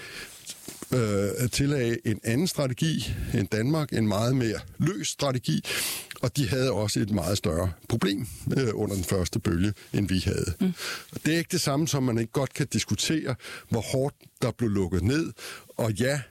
øh, 0.93 1.49
tillagde 1.49 1.97
en 2.05 2.19
anden 2.23 2.47
strategi 2.47 3.13
end 3.33 3.47
Danmark, 3.47 3.93
en 3.93 4.07
meget 4.07 4.35
mere 4.35 4.59
løs 4.77 5.07
strategi, 5.07 5.63
og 6.21 6.37
de 6.37 6.49
havde 6.49 6.71
også 6.71 6.99
et 6.99 7.11
meget 7.11 7.37
større 7.37 7.71
problem 7.89 8.27
øh, 8.57 8.69
under 8.73 8.95
den 8.95 9.03
første 9.03 9.39
bølge, 9.39 9.73
end 9.93 10.07
vi 10.07 10.19
havde. 10.25 10.53
Mm. 10.61 10.73
Det 11.25 11.33
er 11.33 11.37
ikke 11.37 11.51
det 11.51 11.61
samme, 11.61 11.87
som 11.87 12.03
man 12.03 12.17
ikke 12.17 12.31
godt 12.31 12.53
kan 12.53 12.67
diskutere, 12.67 13.35
hvor 13.69 13.81
hårdt 13.81 14.15
der 14.41 14.51
blev 14.51 14.69
lukket 14.69 15.03
ned, 15.03 15.31
og 15.77 15.91
ja, 15.93 16.21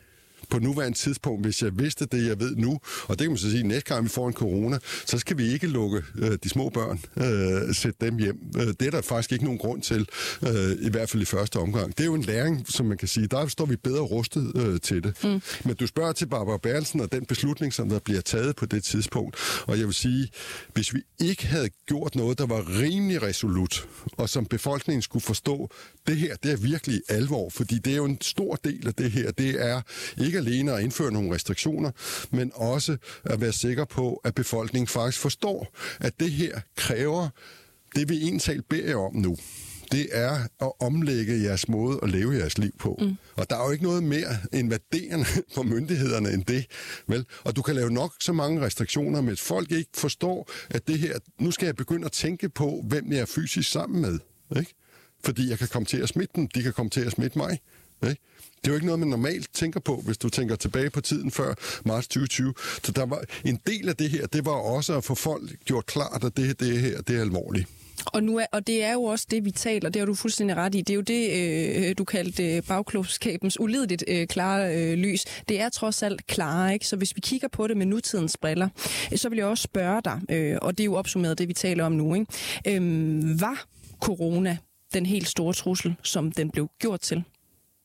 på 0.50 0.58
nuværende 0.58 0.98
tidspunkt, 0.98 1.44
hvis 1.44 1.62
jeg 1.62 1.78
vidste 1.78 2.06
det, 2.06 2.26
jeg 2.26 2.40
ved 2.40 2.56
nu, 2.56 2.78
og 3.08 3.18
det 3.18 3.18
kan 3.18 3.30
man 3.30 3.38
så 3.38 3.50
sige, 3.50 3.62
næste 3.62 3.94
gang 3.94 4.04
vi 4.04 4.08
får 4.08 4.28
en 4.28 4.34
corona, 4.34 4.78
så 5.06 5.18
skal 5.18 5.38
vi 5.38 5.52
ikke 5.52 5.66
lukke 5.66 6.02
øh, 6.18 6.38
de 6.44 6.48
små 6.48 6.68
børn, 6.68 7.00
øh, 7.16 7.74
sætte 7.74 8.06
dem 8.06 8.18
hjem. 8.18 8.38
Øh, 8.56 8.66
det 8.66 8.82
er 8.82 8.90
der 8.90 9.00
faktisk 9.00 9.32
ikke 9.32 9.44
nogen 9.44 9.58
grund 9.58 9.82
til, 9.82 10.08
øh, 10.42 10.76
i 10.80 10.90
hvert 10.90 11.10
fald 11.10 11.22
i 11.22 11.24
første 11.24 11.56
omgang. 11.56 11.98
Det 11.98 12.00
er 12.00 12.04
jo 12.04 12.14
en 12.14 12.22
læring, 12.22 12.66
som 12.68 12.86
man 12.86 12.98
kan 12.98 13.08
sige, 13.08 13.26
der 13.26 13.46
står 13.46 13.66
vi 13.66 13.76
bedre 13.76 14.00
rustet 14.00 14.52
øh, 14.56 14.80
til 14.80 15.04
det. 15.04 15.24
Mm. 15.24 15.42
Men 15.64 15.76
du 15.76 15.86
spørger 15.86 16.12
til 16.12 16.26
Barbara 16.26 16.58
Berlsen 16.58 17.00
og 17.00 17.12
den 17.12 17.26
beslutning, 17.26 17.72
som 17.72 17.88
der 17.88 17.98
bliver 17.98 18.20
taget 18.20 18.56
på 18.56 18.66
det 18.66 18.84
tidspunkt, 18.84 19.36
og 19.66 19.78
jeg 19.78 19.86
vil 19.86 19.94
sige, 19.94 20.28
hvis 20.74 20.94
vi 20.94 21.00
ikke 21.20 21.46
havde 21.46 21.68
gjort 21.86 22.14
noget, 22.14 22.38
der 22.38 22.46
var 22.46 22.80
rimelig 22.80 23.22
resolut, 23.22 23.88
og 24.16 24.28
som 24.28 24.46
befolkningen 24.46 25.02
skulle 25.02 25.22
forstå, 25.22 25.70
det 26.06 26.16
her, 26.16 26.36
det 26.42 26.52
er 26.52 26.56
virkelig 26.56 27.00
alvor, 27.08 27.50
fordi 27.50 27.78
det 27.78 27.92
er 27.92 27.96
jo 27.96 28.04
en 28.04 28.20
stor 28.20 28.58
del 28.64 28.86
af 28.86 28.94
det 28.94 29.10
her, 29.10 29.30
det 29.30 29.66
er 29.66 29.82
ikke 30.18 30.35
ikke 30.36 30.50
alene 30.50 30.72
at 30.72 30.82
indføre 30.82 31.12
nogle 31.12 31.34
restriktioner, 31.34 31.90
men 32.30 32.52
også 32.54 32.96
at 33.24 33.40
være 33.40 33.52
sikker 33.52 33.84
på, 33.84 34.20
at 34.24 34.34
befolkningen 34.34 34.86
faktisk 34.86 35.18
forstår, 35.18 35.66
at 36.00 36.20
det 36.20 36.30
her 36.30 36.60
kræver 36.76 37.28
det, 37.94 38.08
vi 38.08 38.22
egentlig 38.22 38.64
beder 38.68 38.96
om 38.96 39.14
nu 39.14 39.36
det 39.92 40.08
er 40.12 40.38
at 40.60 40.72
omlægge 40.80 41.42
jeres 41.42 41.68
måde 41.68 41.98
at 42.02 42.10
leve 42.10 42.34
jeres 42.34 42.58
liv 42.58 42.70
på. 42.78 42.98
Mm. 43.00 43.16
Og 43.36 43.50
der 43.50 43.56
er 43.56 43.64
jo 43.64 43.70
ikke 43.70 43.84
noget 43.84 44.02
mere 44.02 44.36
invaderende 44.52 45.24
for 45.54 45.62
myndighederne 45.62 46.32
end 46.32 46.44
det. 46.44 46.66
Vel? 47.06 47.26
Og 47.44 47.56
du 47.56 47.62
kan 47.62 47.74
lave 47.74 47.90
nok 47.90 48.12
så 48.20 48.32
mange 48.32 48.60
restriktioner, 48.60 49.20
men 49.20 49.36
folk 49.36 49.72
ikke 49.72 49.90
forstår, 49.94 50.50
at 50.70 50.88
det 50.88 50.98
her, 50.98 51.18
nu 51.40 51.50
skal 51.50 51.66
jeg 51.66 51.76
begynde 51.76 52.04
at 52.04 52.12
tænke 52.12 52.48
på, 52.48 52.84
hvem 52.88 53.12
jeg 53.12 53.20
er 53.20 53.26
fysisk 53.26 53.70
sammen 53.70 54.00
med. 54.00 54.18
Ikke? 54.58 54.74
Fordi 55.24 55.50
jeg 55.50 55.58
kan 55.58 55.68
komme 55.68 55.86
til 55.86 55.98
at 55.98 56.08
smitte 56.08 56.32
dem, 56.36 56.48
de 56.48 56.62
kan 56.62 56.72
komme 56.72 56.90
til 56.90 57.00
at 57.00 57.12
smitte 57.12 57.38
mig. 57.38 57.58
Ikke? 58.02 58.22
Det 58.66 58.66
er 58.66 58.70
jo 58.70 58.74
ikke 58.74 58.86
noget, 58.86 58.98
man 58.98 59.08
normalt 59.08 59.54
tænker 59.54 59.80
på, 59.80 60.02
hvis 60.06 60.18
du 60.18 60.28
tænker 60.28 60.56
tilbage 60.56 60.90
på 60.90 61.00
tiden 61.00 61.30
før 61.30 61.54
marts 61.84 62.08
2020. 62.08 62.54
Så 62.84 62.92
der 62.92 63.06
var 63.06 63.24
en 63.44 63.60
del 63.66 63.88
af 63.88 63.96
det 63.96 64.10
her, 64.10 64.26
det 64.26 64.44
var 64.44 64.52
også 64.52 64.96
at 64.96 65.04
få 65.04 65.14
folk 65.14 65.64
gjort 65.64 65.86
klart, 65.86 66.24
at 66.24 66.36
det, 66.36 66.60
det 66.60 66.80
her 66.80 67.00
det 67.00 67.16
er 67.16 67.20
alvorligt. 67.20 67.68
Og, 68.06 68.22
nu 68.22 68.38
er, 68.38 68.46
og 68.52 68.66
det 68.66 68.84
er 68.84 68.92
jo 68.92 69.02
også 69.02 69.26
det, 69.30 69.44
vi 69.44 69.50
taler, 69.50 69.90
det 69.90 70.00
har 70.00 70.06
du 70.06 70.14
fuldstændig 70.14 70.56
ret 70.56 70.74
i. 70.74 70.80
Det 70.80 70.90
er 70.90 70.94
jo 70.94 71.00
det, 71.00 71.32
øh, 71.88 71.94
du 71.98 72.04
kaldte 72.04 72.56
øh, 72.56 72.62
bagklogskabens 72.62 73.60
ulideligt 73.60 74.04
øh, 74.08 74.26
klare 74.26 74.76
øh, 74.76 74.98
lys. 74.98 75.24
Det 75.48 75.60
er 75.60 75.68
trods 75.68 76.02
alt 76.02 76.26
klare, 76.26 76.72
ikke? 76.72 76.86
Så 76.86 76.96
hvis 76.96 77.16
vi 77.16 77.20
kigger 77.20 77.48
på 77.48 77.66
det 77.66 77.76
med 77.76 77.86
nutidens 77.86 78.36
briller, 78.36 78.68
øh, 79.12 79.18
så 79.18 79.28
vil 79.28 79.36
jeg 79.36 79.46
også 79.46 79.62
spørge 79.62 80.02
dig, 80.04 80.20
øh, 80.30 80.58
og 80.62 80.78
det 80.78 80.84
er 80.84 80.84
jo 80.84 80.94
opsummeret 80.94 81.38
det, 81.38 81.48
vi 81.48 81.54
taler 81.54 81.84
om 81.84 81.92
nu, 81.92 82.14
ikke? 82.14 82.26
Øh, 82.66 83.40
var 83.40 83.66
corona 84.00 84.58
den 84.94 85.06
helt 85.06 85.28
store 85.28 85.54
trussel, 85.54 85.94
som 86.02 86.32
den 86.32 86.50
blev 86.50 86.68
gjort 86.80 87.00
til? 87.00 87.24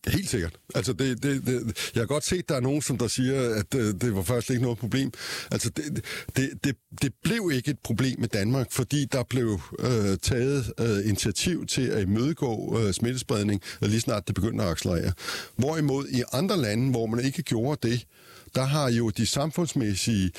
Helt 0.07 0.29
sikkert. 0.29 0.53
Altså, 0.75 0.93
det, 0.93 1.23
det, 1.23 1.45
det, 1.45 1.91
jeg 1.95 2.01
har 2.01 2.05
godt 2.05 2.25
set, 2.25 2.39
at 2.39 2.49
der 2.49 2.55
er 2.55 2.59
nogen, 2.59 2.81
som 2.81 2.97
der 2.97 3.07
siger, 3.07 3.55
at 3.55 3.73
det, 3.73 4.01
det 4.01 4.15
var 4.15 4.21
faktisk 4.21 4.49
ikke 4.49 4.61
noget 4.61 4.77
problem. 4.77 5.11
Altså, 5.51 5.69
det, 5.69 6.05
det, 6.35 6.49
det, 6.63 6.75
det 7.01 7.13
blev 7.23 7.51
ikke 7.53 7.71
et 7.71 7.79
problem 7.79 8.23
i 8.23 8.27
Danmark, 8.27 8.71
fordi 8.71 9.05
der 9.05 9.23
blev 9.23 9.59
øh, 9.79 10.17
taget 10.21 10.73
øh, 10.79 11.07
initiativ 11.07 11.65
til 11.65 11.87
at 11.87 12.01
imødegå 12.01 12.79
øh, 12.79 12.93
smittespredning, 12.93 13.61
lige 13.81 14.01
snart 14.01 14.27
det 14.27 14.35
begyndte 14.35 14.63
at 14.63 14.71
accelerere. 14.71 15.13
Hvorimod 15.55 16.07
i 16.07 16.23
andre 16.33 16.57
lande, 16.57 16.91
hvor 16.91 17.05
man 17.05 17.25
ikke 17.25 17.43
gjorde 17.43 17.89
det, 17.89 18.07
der 18.55 18.63
har 18.63 18.89
jo 18.89 19.09
de 19.09 19.25
samfundsmæssige 19.25 20.31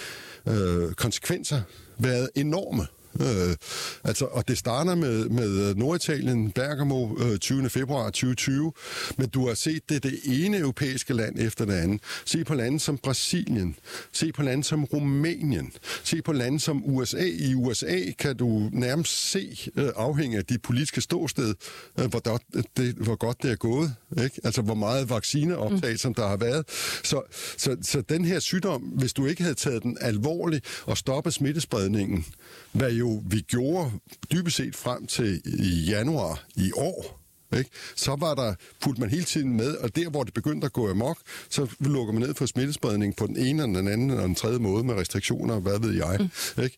øh, 0.48 0.92
konsekvenser 0.92 1.62
været 1.98 2.30
enorme. 2.34 2.86
Øh, 3.20 3.56
altså, 4.04 4.24
og 4.24 4.48
det 4.48 4.58
starter 4.58 4.94
med, 4.94 5.28
med 5.28 5.74
Norditalien, 5.74 6.50
Bergamo, 6.50 7.16
øh, 7.18 7.38
20. 7.38 7.70
februar 7.70 8.04
2020, 8.04 8.72
men 9.16 9.28
du 9.28 9.46
har 9.46 9.54
set 9.54 9.88
det 9.88 10.02
det 10.02 10.20
ene 10.24 10.58
europæiske 10.58 11.14
land 11.14 11.38
efter 11.38 11.64
det 11.64 11.72
andet. 11.72 12.00
Se 12.24 12.44
på 12.44 12.54
lande 12.54 12.80
som 12.80 12.98
Brasilien, 12.98 13.76
se 14.12 14.32
på 14.32 14.42
lande 14.42 14.64
som 14.64 14.84
Rumænien, 14.84 15.72
se 16.04 16.22
på 16.22 16.32
lande 16.32 16.60
som 16.60 16.82
USA. 16.84 17.24
I 17.24 17.54
USA 17.54 17.98
kan 18.18 18.36
du 18.36 18.68
nærmest 18.72 19.30
se, 19.30 19.70
øh, 19.76 19.88
afhængig 19.96 20.38
af 20.38 20.44
dit 20.44 20.62
politiske 20.62 21.00
ståsted, 21.00 21.54
øh, 21.98 22.06
hvor, 22.06 22.18
der, 22.18 22.38
det, 22.76 22.94
hvor 22.94 23.16
godt 23.16 23.42
det 23.42 23.50
er 23.50 23.56
gået. 23.56 23.94
Ikke? 24.24 24.40
Altså, 24.44 24.62
hvor 24.62 24.74
meget 24.74 25.10
vaccineoptag, 25.10 25.90
mm. 25.90 25.98
som 25.98 26.14
der 26.14 26.28
har 26.28 26.36
været. 26.36 26.68
Så, 27.04 27.22
så, 27.56 27.76
så 27.82 28.00
den 28.00 28.24
her 28.24 28.38
sygdom, 28.40 28.82
hvis 28.82 29.12
du 29.12 29.26
ikke 29.26 29.42
havde 29.42 29.54
taget 29.54 29.82
den 29.82 29.98
alvorligt 30.00 30.64
og 30.84 30.98
stoppet 30.98 31.34
smittespredningen, 31.34 32.24
hvad 32.72 32.90
jo 33.02 33.22
vi 33.26 33.40
gjorde 33.40 33.90
dybest 34.32 34.56
set 34.56 34.76
frem 34.76 35.06
til 35.06 35.42
i 35.44 35.84
januar 35.90 36.44
i 36.56 36.72
år, 36.76 37.22
ikke? 37.58 37.70
Så 37.96 38.16
var 38.16 38.34
der, 38.34 38.54
putt 38.80 38.98
man 38.98 39.10
hele 39.10 39.24
tiden 39.24 39.56
med, 39.56 39.74
og 39.76 39.96
der, 39.96 40.10
hvor 40.10 40.24
det 40.24 40.34
begyndte 40.34 40.64
at 40.64 40.72
gå 40.72 40.90
amok, 40.90 41.18
så 41.50 41.66
lukker 41.80 42.12
man 42.12 42.22
ned 42.22 42.34
for 42.34 42.46
smittespredning 42.46 43.16
på 43.16 43.26
den 43.26 43.36
ene, 43.36 43.62
og 43.62 43.68
den 43.68 43.88
anden 43.88 44.10
og 44.10 44.22
den 44.22 44.34
tredje 44.34 44.58
måde 44.58 44.84
med 44.84 44.94
restriktioner, 44.94 45.60
hvad 45.60 45.80
ved 45.80 45.92
jeg. 45.92 46.16
Mm. 46.20 46.62
Ikke? 46.62 46.76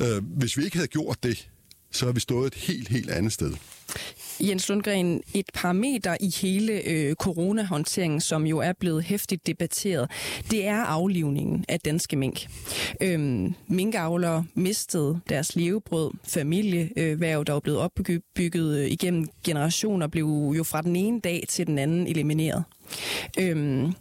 Øh, 0.00 0.24
hvis 0.24 0.56
vi 0.56 0.64
ikke 0.64 0.76
havde 0.76 0.88
gjort 0.88 1.22
det, 1.22 1.48
så 1.90 2.06
har 2.06 2.12
vi 2.12 2.20
stået 2.20 2.46
et 2.46 2.54
helt, 2.54 2.88
helt 2.88 3.10
andet 3.10 3.32
sted. 3.32 3.52
Jens 4.40 4.68
Lundgren, 4.68 5.22
et 5.34 5.46
parameter 5.54 6.16
i 6.20 6.32
hele 6.42 6.72
øh, 6.88 7.14
coronahåndteringen, 7.14 8.20
som 8.20 8.46
jo 8.46 8.58
er 8.58 8.72
blevet 8.80 9.04
hæftigt 9.04 9.46
debatteret, 9.46 10.10
det 10.50 10.66
er 10.66 10.82
aflivningen 10.82 11.64
af 11.68 11.80
danske 11.80 12.16
mink. 12.16 12.46
Øhm, 13.00 13.54
minkavlere 13.66 14.44
mistede 14.54 15.20
deres 15.28 15.56
levebrød, 15.56 16.10
familieværv, 16.28 17.40
øh, 17.40 17.46
der 17.46 17.52
var 17.52 17.60
blevet 17.60 17.80
opbygget 17.80 18.78
øh, 18.78 18.90
igennem 18.90 19.28
generationer, 19.44 20.06
blev 20.06 20.52
jo 20.56 20.64
fra 20.64 20.82
den 20.82 20.96
ene 20.96 21.20
dag 21.20 21.44
til 21.48 21.66
den 21.66 21.78
anden 21.78 22.06
elimineret. 22.06 22.64
Øhm, 23.38 23.92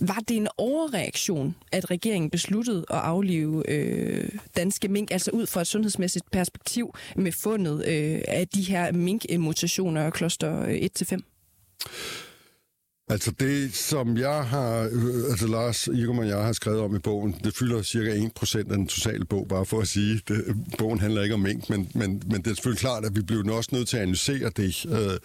var 0.00 0.22
det 0.28 0.36
en 0.36 0.48
overreaktion, 0.58 1.56
at 1.72 1.90
regeringen 1.90 2.30
besluttede 2.30 2.84
at 2.90 2.98
aflive 2.98 3.70
øh, 3.70 4.28
danske 4.56 4.88
mink, 4.88 5.10
altså 5.10 5.30
ud 5.30 5.46
fra 5.46 5.60
et 5.60 5.66
sundhedsmæssigt 5.66 6.30
perspektiv 6.30 6.94
med 7.16 7.32
fundet 7.32 7.86
øh, 7.86 8.20
af 8.28 8.48
de 8.48 8.62
her 8.62 8.92
minkmutationer 8.92 10.10
kloster 10.10 10.64
1-5? 10.64 11.14
Øh, 11.14 11.20
altså 13.10 13.30
det, 13.30 13.74
som 13.74 14.16
jeg 14.16 14.44
har, 14.44 14.88
øh, 14.92 15.30
altså 15.30 15.46
Lars 15.46 15.86
Igum 15.86 16.18
og 16.18 16.28
jeg 16.28 16.44
har 16.44 16.52
skrevet 16.52 16.80
om 16.80 16.96
i 16.96 16.98
bogen, 16.98 17.34
det 17.44 17.56
fylder 17.56 17.82
cirka 17.82 18.16
1% 18.42 18.58
af 18.58 18.64
den 18.64 18.86
totale 18.86 19.24
bog, 19.24 19.48
bare 19.48 19.66
for 19.66 19.80
at 19.80 19.88
sige, 19.88 20.20
det, 20.28 20.44
bogen 20.78 21.00
handler 21.00 21.22
ikke 21.22 21.34
om 21.34 21.40
mink, 21.40 21.70
men, 21.70 21.90
men, 21.94 22.22
men 22.26 22.42
det 22.42 22.50
er 22.50 22.54
selvfølgelig 22.54 22.80
klart, 22.80 23.04
at 23.04 23.16
vi 23.16 23.22
bliver 23.22 23.52
også 23.52 23.70
nødt 23.72 23.88
til 23.88 23.96
at 23.96 24.02
analysere 24.02 24.50
det. 24.56 24.86
Øh, 24.86 25.18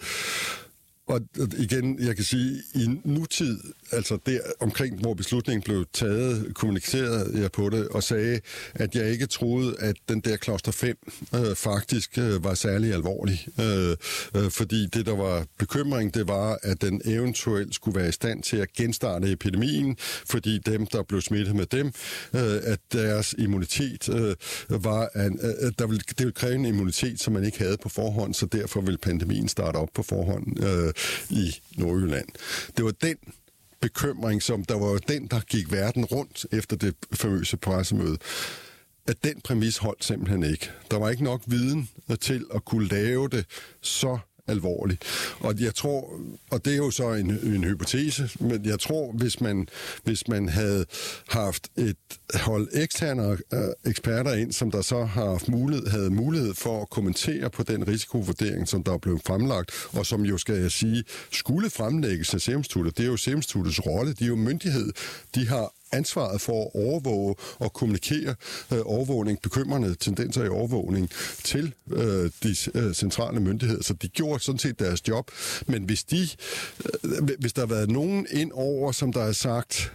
og 1.06 1.20
igen, 1.58 1.98
jeg 2.00 2.16
kan 2.16 2.24
sige, 2.24 2.62
i 2.74 2.88
nutid, 3.04 3.58
altså 3.92 4.18
der 4.26 4.38
omkring, 4.60 5.00
hvor 5.00 5.14
beslutningen 5.14 5.62
blev 5.62 5.86
taget, 5.92 6.54
kommunikerede 6.54 7.40
jeg 7.40 7.52
på 7.52 7.70
det 7.70 7.88
og 7.88 8.02
sagde, 8.02 8.40
at 8.74 8.94
jeg 8.94 9.10
ikke 9.10 9.26
troede, 9.26 9.76
at 9.78 9.96
den 10.08 10.20
der 10.20 10.36
kloster 10.36 10.72
5 10.72 10.96
øh, 11.34 11.56
faktisk 11.56 12.18
øh, 12.18 12.44
var 12.44 12.54
særlig 12.54 12.94
alvorlig. 12.94 13.46
Øh, 13.60 13.96
øh, 14.36 14.50
fordi 14.50 14.86
det, 14.86 15.06
der 15.06 15.16
var 15.16 15.46
bekymring, 15.58 16.14
det 16.14 16.28
var, 16.28 16.58
at 16.62 16.82
den 16.82 17.00
eventuelt 17.04 17.74
skulle 17.74 18.00
være 18.00 18.08
i 18.08 18.12
stand 18.12 18.42
til 18.42 18.56
at 18.56 18.72
genstarte 18.72 19.32
epidemien, 19.32 19.96
fordi 20.26 20.58
dem, 20.58 20.86
der 20.86 21.02
blev 21.02 21.20
smittet 21.20 21.56
med 21.56 21.66
dem, 21.66 21.86
øh, 22.34 22.60
at 22.62 22.80
deres 22.92 23.34
immunitet 23.38 24.08
øh, 24.08 24.36
var, 24.84 25.08
en, 25.26 25.40
øh, 25.42 25.72
der 25.78 25.86
ville, 25.86 26.02
det 26.08 26.18
ville 26.18 26.32
kræve 26.32 26.54
en 26.54 26.64
immunitet, 26.64 27.20
som 27.20 27.32
man 27.32 27.44
ikke 27.44 27.58
havde 27.58 27.76
på 27.76 27.88
forhånd, 27.88 28.34
så 28.34 28.46
derfor 28.46 28.80
ville 28.80 28.98
pandemien 28.98 29.48
starte 29.48 29.76
op 29.76 29.88
på 29.94 30.02
forhånd. 30.02 30.64
Øh, 30.64 30.93
i 31.30 31.60
Nordjylland. 31.76 32.28
Det 32.76 32.84
var 32.84 32.90
den 32.90 33.16
bekymring, 33.80 34.42
som 34.42 34.64
der 34.64 34.78
var 34.78 34.98
den, 34.98 35.26
der 35.26 35.40
gik 35.40 35.72
verden 35.72 36.04
rundt 36.04 36.46
efter 36.52 36.76
det 36.76 36.94
famøse 37.12 37.56
pressemøde 37.56 38.18
at 39.06 39.24
den 39.24 39.40
præmis 39.40 39.76
holdt 39.76 40.04
simpelthen 40.04 40.42
ikke. 40.42 40.70
Der 40.90 40.98
var 40.98 41.10
ikke 41.10 41.24
nok 41.24 41.42
viden 41.46 41.88
til 42.20 42.46
at 42.54 42.64
kunne 42.64 42.88
lave 42.88 43.28
det 43.28 43.46
så 43.80 44.18
alvorlig. 44.48 44.98
Og 45.40 45.60
jeg 45.60 45.74
tror, 45.74 46.20
og 46.50 46.64
det 46.64 46.72
er 46.72 46.76
jo 46.76 46.90
så 46.90 47.12
en, 47.12 47.30
en 47.30 47.64
hypotese, 47.64 48.30
men 48.40 48.66
jeg 48.66 48.80
tror, 48.80 49.12
hvis 49.12 49.40
man, 49.40 49.68
hvis 50.04 50.28
man 50.28 50.48
havde 50.48 50.84
haft 51.28 51.68
et 51.76 51.96
hold 52.34 52.68
eksterne 52.72 53.38
øh, 53.52 53.90
eksperter 53.90 54.34
ind, 54.34 54.52
som 54.52 54.70
der 54.70 54.82
så 54.82 55.04
har 55.04 55.30
haft 55.30 55.48
mulighed, 55.48 55.86
havde 55.86 56.10
mulighed 56.10 56.54
for 56.54 56.82
at 56.82 56.90
kommentere 56.90 57.50
på 57.50 57.62
den 57.62 57.88
risikovurdering, 57.88 58.68
som 58.68 58.82
der 58.82 58.92
er 58.92 58.98
blevet 58.98 59.22
fremlagt, 59.26 59.70
og 59.92 60.06
som 60.06 60.24
jo, 60.24 60.38
skal 60.38 60.60
jeg 60.60 60.70
sige, 60.70 61.04
skulle 61.32 61.70
fremlægges 61.70 62.34
af 62.34 62.40
Serum 62.40 62.62
Det 62.62 63.00
er 63.00 63.04
jo 63.04 63.16
Serum 63.16 63.42
rolle, 63.86 64.12
de 64.12 64.24
er 64.24 64.28
jo 64.28 64.36
myndighed. 64.36 64.92
De 65.34 65.48
har 65.48 65.72
ansvaret 65.94 66.40
for 66.40 66.64
at 66.64 66.70
overvåge 66.74 67.34
og 67.58 67.72
kommunikere 67.72 68.34
øh, 68.72 68.80
overvågning, 68.84 69.42
bekymrende 69.42 69.94
tendenser 69.94 70.44
i 70.44 70.48
overvågning 70.48 71.10
til 71.44 71.74
øh, 71.90 72.30
de 72.42 72.56
øh, 72.74 72.94
centrale 72.94 73.40
myndigheder. 73.40 73.82
Så 73.82 73.94
de 73.94 74.08
gjorde 74.08 74.42
sådan 74.42 74.58
set 74.58 74.78
deres 74.78 75.08
job. 75.08 75.30
Men 75.66 75.84
hvis, 75.84 76.04
de, 76.04 76.28
øh, 77.04 77.28
hvis 77.38 77.52
der 77.52 77.62
har 77.62 77.66
været 77.74 77.90
nogen 77.90 78.26
ind 78.30 78.50
over, 78.54 78.92
som 78.92 79.12
der 79.12 79.24
har 79.24 79.32
sagt, 79.32 79.92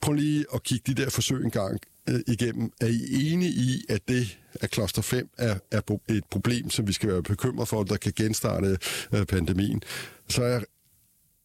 prøv 0.00 0.14
lige 0.14 0.44
at 0.54 0.62
kigge 0.62 0.94
de 0.94 1.02
der 1.02 1.10
forsøg 1.10 1.44
en 1.44 1.50
gang 1.50 1.80
øh, 2.08 2.20
igennem. 2.26 2.72
Er 2.80 2.86
I 2.86 3.32
enige 3.32 3.50
i, 3.50 3.84
at 3.88 4.08
det, 4.08 4.38
at 4.54 4.70
kloster 4.70 5.02
5 5.02 5.28
er, 5.38 5.58
er 5.70 5.80
et 6.08 6.24
problem, 6.30 6.70
som 6.70 6.88
vi 6.88 6.92
skal 6.92 7.08
være 7.08 7.22
bekymret 7.22 7.68
for, 7.68 7.82
der 7.82 7.96
kan 7.96 8.12
genstarte 8.16 8.78
øh, 9.14 9.26
pandemien? 9.26 9.82
Så 10.28 10.42
er 10.42 10.48
jeg 10.48 10.62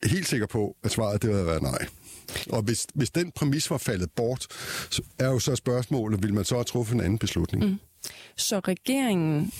helt 0.03 0.27
sikker 0.27 0.47
på, 0.47 0.75
at 0.83 0.91
svaret 0.91 1.21
det 1.21 1.35
har 1.35 1.43
været 1.43 1.61
nej. 1.61 1.87
Og 2.49 2.61
hvis, 2.61 2.87
hvis 2.93 3.09
den 3.09 3.31
præmis 3.31 3.69
var 3.69 3.77
faldet 3.77 4.11
bort, 4.11 4.47
så 4.89 5.01
er 5.19 5.27
jo 5.27 5.39
så 5.39 5.55
spørgsmålet, 5.55 6.23
vil 6.23 6.33
man 6.33 6.45
så 6.45 6.55
have 6.55 6.63
truffet 6.63 6.95
en 6.95 7.01
anden 7.01 7.19
beslutning? 7.19 7.65
Mm. 7.65 7.79
Så 8.35 8.59
regeringen 8.59 9.51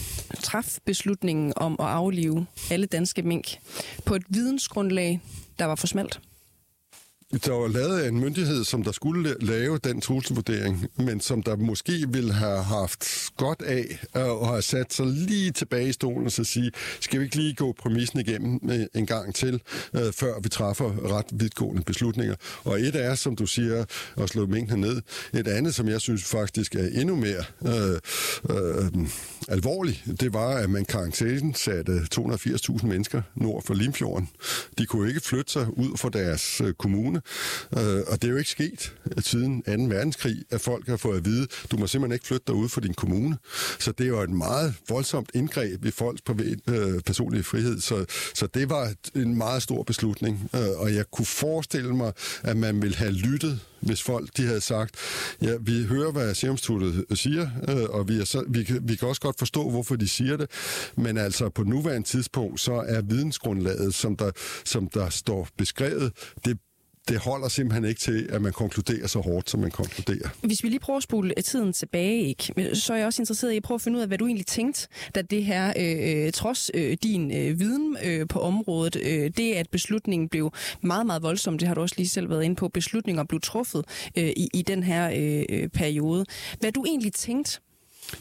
traf 0.44 0.78
beslutningen 0.86 1.54
om 1.56 1.76
at 1.80 1.86
aflive 1.86 2.46
alle 2.72 2.86
danske 2.86 3.22
mink 3.22 3.58
på 4.06 4.16
et 4.16 4.24
vidensgrundlag, 4.30 5.22
der 5.60 5.66
var 5.66 5.76
for 5.76 5.88
smalt? 5.88 6.20
Der 7.34 7.52
var 7.52 7.68
lavet 7.68 8.08
en 8.08 8.20
myndighed, 8.20 8.64
som 8.64 8.84
der 8.84 8.92
skulle 8.92 9.36
lave 9.42 9.78
den 9.78 10.02
trusselvurdering, 10.02 10.88
men 10.98 11.20
som 11.20 11.44
der 11.44 11.56
måske 11.56 12.06
ville 12.08 12.34
have 12.34 12.64
haft 12.64 13.30
godt 13.38 13.62
af 13.62 14.00
at 14.14 14.48
have 14.48 14.62
sat 14.62 14.94
sig 14.94 15.06
lige 15.06 15.52
tilbage 15.52 15.90
i 15.90 15.92
stolen 15.92 16.26
og 16.26 16.32
så 16.32 16.44
sige, 16.44 16.72
skal 17.00 17.20
vi 17.20 17.26
ikke 17.26 17.36
lige 17.36 17.54
gå 17.54 17.72
præmissen 17.72 18.20
igennem 18.20 18.60
øh, 18.72 18.86
en 18.96 19.06
gang 19.06 19.36
til, 19.36 19.62
øh, 19.94 20.14
før 20.14 20.40
vi 20.40 20.50
træffer 20.50 21.16
ret 21.18 21.26
vidtgående 21.32 21.82
beslutninger. 21.82 22.36
Og 22.64 22.82
et 22.82 22.96
er, 22.96 23.16
som 23.16 23.36
du 23.36 23.46
siger, 23.46 23.86
at 24.18 24.30
slå 24.30 24.46
mængden 24.46 24.80
ned. 24.80 25.02
Et 25.34 25.48
andet, 25.48 25.76
som 25.76 25.88
jeg 25.88 26.02
synes 26.02 26.24
faktisk 26.24 26.76
er 26.76 26.88
endnu 27.02 27.16
mere 27.16 27.44
øh, 27.66 28.00
øh, 28.50 29.08
alvorligt, 29.48 30.04
det 30.20 30.34
var, 30.34 30.50
at 30.50 30.70
man 30.70 30.86
karantænen 30.86 31.54
satte 31.54 32.02
280.000 32.16 32.86
mennesker 32.86 33.22
nord 33.36 33.64
for 33.64 33.74
Limfjorden. 33.74 34.30
De 34.78 34.86
kunne 34.86 35.08
ikke 35.08 35.22
flytte 35.22 35.52
sig 35.52 35.78
ud 35.78 35.98
fra 35.98 36.10
deres 36.10 36.62
øh, 36.62 36.74
kommune 36.74 37.19
kommune, 37.74 38.00
øh, 38.00 38.04
og 38.08 38.22
det 38.22 38.28
er 38.28 38.32
jo 38.32 38.38
ikke 38.38 38.50
sket 38.50 38.94
siden 39.20 39.62
2. 39.62 39.96
verdenskrig, 39.96 40.44
at 40.50 40.62
folk 40.62 40.88
har 40.88 40.98
fået 40.98 41.18
at 41.18 41.26
vide, 41.26 41.48
du 41.72 41.78
må 41.78 41.88
simpelthen 41.88 42.14
ikke 42.14 42.28
flytte 42.28 42.44
dig 42.48 42.56
ud 42.56 42.70
fra 42.70 42.82
din 42.82 42.94
kommune. 42.94 43.38
Så 43.80 43.92
det 43.92 44.04
er 44.04 44.08
jo 44.08 44.22
et 44.22 44.30
meget 44.30 44.74
voldsomt 44.90 45.32
indgreb 45.34 45.86
i 45.86 45.92
folks 45.92 46.22
øh, 46.68 47.02
personlige 47.06 47.44
frihed. 47.44 47.80
Så, 47.80 48.06
så 48.34 48.48
det 48.48 48.70
var 48.70 48.94
en 49.16 49.38
meget 49.38 49.64
stor 49.64 49.84
beslutning, 49.84 50.50
øh, 50.56 50.70
og 50.80 50.96
jeg 50.96 51.06
kunne 51.12 51.26
forestille 51.26 51.96
mig, 51.96 52.14
at 52.44 52.58
man 52.58 52.82
ville 52.82 52.98
have 52.98 53.12
lyttet 53.12 53.60
hvis 53.82 54.04
folk 54.04 54.30
de 54.38 54.46
havde 54.46 54.62
sagt, 54.62 54.96
ja, 55.42 55.56
vi 55.62 55.84
hører, 55.84 56.12
hvad 56.12 56.36
Serumstudiet 56.36 57.06
siger, 57.14 57.50
øh, 57.70 57.90
og 57.90 58.08
vi, 58.08 58.20
er 58.20 58.26
så, 58.26 58.44
vi, 58.48 58.64
kan, 58.64 58.80
vi 58.84 58.96
kan 58.96 59.08
også 59.08 59.22
godt 59.22 59.40
forstå, 59.40 59.70
hvorfor 59.70 59.96
de 59.96 60.08
siger 60.08 60.38
det, 60.38 60.52
men 60.96 61.18
altså 61.18 61.50
på 61.50 61.64
nuværende 61.64 62.08
tidspunkt, 62.08 62.60
så 62.60 62.74
er 62.74 63.02
vidensgrundlaget, 63.02 63.94
som 63.94 64.16
der, 64.16 64.32
som 64.66 64.88
der 64.88 65.10
står 65.10 65.48
beskrevet, 65.58 66.12
det 66.46 66.58
det 67.08 67.18
holder 67.18 67.48
simpelthen 67.48 67.86
ikke 67.86 68.02
til, 68.02 68.30
at 68.30 68.42
man 68.42 68.54
konkluderer 68.54 69.08
så 69.08 69.20
hårdt, 69.20 69.50
som 69.50 69.60
man 69.60 69.72
konkluderer. 69.72 70.30
Hvis 70.42 70.64
vi 70.64 70.70
lige 70.70 70.80
prøver 70.80 70.98
at 70.98 71.04
spole 71.04 71.34
tiden 71.46 71.74
tilbage, 71.74 72.28
ikke? 72.28 72.76
så 72.76 72.94
er 72.94 72.98
jeg 72.98 73.06
også 73.06 73.22
interesseret 73.22 73.52
i 73.52 73.58
at 73.58 73.64
prøve 73.64 73.76
at 73.76 73.82
finde 73.82 73.98
ud 73.98 74.02
af, 74.02 74.08
hvad 74.08 74.18
du 74.18 74.26
egentlig 74.26 74.46
tænkte, 74.46 74.88
da 75.16 75.22
det 75.22 75.46
her, 75.46 75.74
øh, 75.78 76.26
øh, 76.26 76.32
trods 76.32 76.72
øh, 76.74 76.98
din 77.04 77.32
øh, 77.32 77.60
viden 77.60 77.98
øh, 78.04 78.28
på 78.28 78.40
området, 78.40 78.96
øh, 78.96 79.32
det 79.38 79.54
at 79.54 79.70
beslutningen 79.70 80.30
blev 80.30 80.54
meget, 80.82 81.06
meget 81.06 81.24
voldsom, 81.24 81.58
det 81.58 81.68
har 81.68 81.76
du 81.76 81.82
også 81.82 81.96
lige 81.98 82.10
selv 82.10 82.30
været 82.30 82.44
inde 82.44 82.56
på, 82.56 82.68
beslutninger 82.68 83.24
blev 83.24 83.42
truffet 83.42 83.86
øh, 84.18 84.30
i, 84.30 84.50
i 84.54 84.62
den 84.62 84.84
her 84.84 85.12
øh, 85.16 85.46
øh 85.50 85.70
periode. 85.70 86.26
Hvad 86.60 86.72
du 86.72 86.86
egentlig 86.86 87.14
tænkte, 87.14 87.60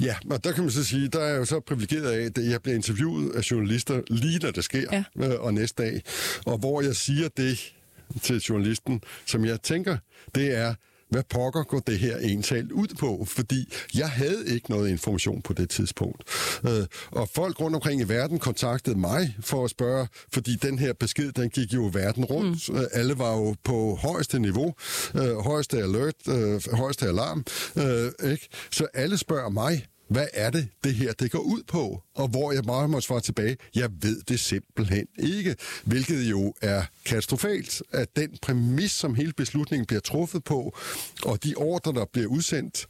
Ja, 0.00 0.16
og 0.30 0.44
der 0.44 0.52
kan 0.52 0.62
man 0.62 0.70
så 0.70 0.84
sige, 0.84 1.08
der 1.08 1.20
er 1.20 1.28
jeg 1.28 1.38
jo 1.38 1.44
så 1.44 1.60
privilegeret 1.60 2.10
af, 2.10 2.24
at 2.24 2.50
jeg 2.50 2.62
bliver 2.62 2.76
interviewet 2.76 3.30
af 3.34 3.50
journalister 3.50 4.02
lige 4.10 4.38
da 4.38 4.50
det 4.50 4.64
sker, 4.64 4.86
ja. 4.92 5.04
øh, 5.26 5.40
og 5.40 5.54
næste 5.54 5.82
dag. 5.82 6.02
Og 6.46 6.58
hvor 6.58 6.82
jeg 6.82 6.96
siger 6.96 7.28
det, 7.28 7.74
til 8.22 8.38
journalisten, 8.40 9.00
som 9.26 9.44
jeg 9.44 9.62
tænker, 9.62 9.96
det 10.34 10.56
er, 10.56 10.74
hvad 11.10 11.22
pokker 11.30 11.62
går 11.62 11.78
det 11.78 11.98
her 11.98 12.16
entalt 12.16 12.72
ud 12.72 12.88
på? 12.98 13.24
Fordi 13.28 13.72
jeg 13.94 14.10
havde 14.10 14.46
ikke 14.46 14.70
noget 14.70 14.90
information 14.90 15.42
på 15.42 15.52
det 15.52 15.70
tidspunkt. 15.70 16.22
Øh, 16.64 16.86
og 17.10 17.28
folk 17.34 17.60
rundt 17.60 17.74
omkring 17.76 18.00
i 18.00 18.04
verden 18.04 18.38
kontaktede 18.38 18.98
mig 18.98 19.36
for 19.40 19.64
at 19.64 19.70
spørge, 19.70 20.08
fordi 20.32 20.54
den 20.54 20.78
her 20.78 20.92
besked, 20.92 21.32
den 21.32 21.50
gik 21.50 21.74
jo 21.74 21.90
verden 21.92 22.24
rundt. 22.24 22.68
Mm. 22.68 22.76
Øh, 22.76 22.84
alle 22.92 23.18
var 23.18 23.36
jo 23.36 23.54
på 23.64 23.98
højeste 24.02 24.38
niveau, 24.38 24.74
øh, 25.14 25.36
højeste 25.36 25.78
alert, 25.78 26.14
øh, 26.28 26.60
højeste 26.72 27.06
alarm. 27.06 27.44
Øh, 27.76 28.30
ikke? 28.30 28.48
Så 28.70 28.86
alle 28.94 29.16
spørger 29.18 29.50
mig, 29.50 29.86
hvad 30.08 30.26
er 30.32 30.50
det, 30.50 30.68
det 30.84 30.94
her 30.94 31.12
det 31.12 31.30
går 31.30 31.38
ud 31.38 31.62
på? 31.68 32.02
Og 32.14 32.28
hvor 32.28 32.52
jeg 32.52 32.64
bare 32.64 32.88
må 32.88 33.00
svare 33.00 33.20
tilbage, 33.20 33.56
jeg 33.74 33.90
ved 34.02 34.22
det 34.22 34.40
simpelthen 34.40 35.06
ikke. 35.18 35.56
Hvilket 35.84 36.30
jo 36.30 36.54
er 36.62 36.82
katastrofalt, 37.04 37.82
at 37.92 38.16
den 38.16 38.38
præmis, 38.42 38.92
som 38.92 39.14
hele 39.14 39.32
beslutningen 39.32 39.86
bliver 39.86 40.00
truffet 40.00 40.44
på, 40.44 40.76
og 41.24 41.44
de 41.44 41.54
ordre, 41.54 41.92
der 41.92 42.04
bliver 42.12 42.28
udsendt 42.28 42.86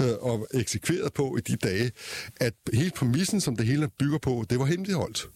øh, 0.00 0.12
og 0.20 0.46
eksekveret 0.54 1.12
på 1.12 1.36
i 1.36 1.40
de 1.40 1.56
dage, 1.56 1.90
at 2.36 2.54
hele 2.72 2.90
præmissen, 2.90 3.40
som 3.40 3.56
det 3.56 3.66
hele 3.66 3.88
bygger 3.98 4.18
på, 4.18 4.44
det 4.50 4.58
var 4.58 4.64
hemmeligholdt. 4.64 5.28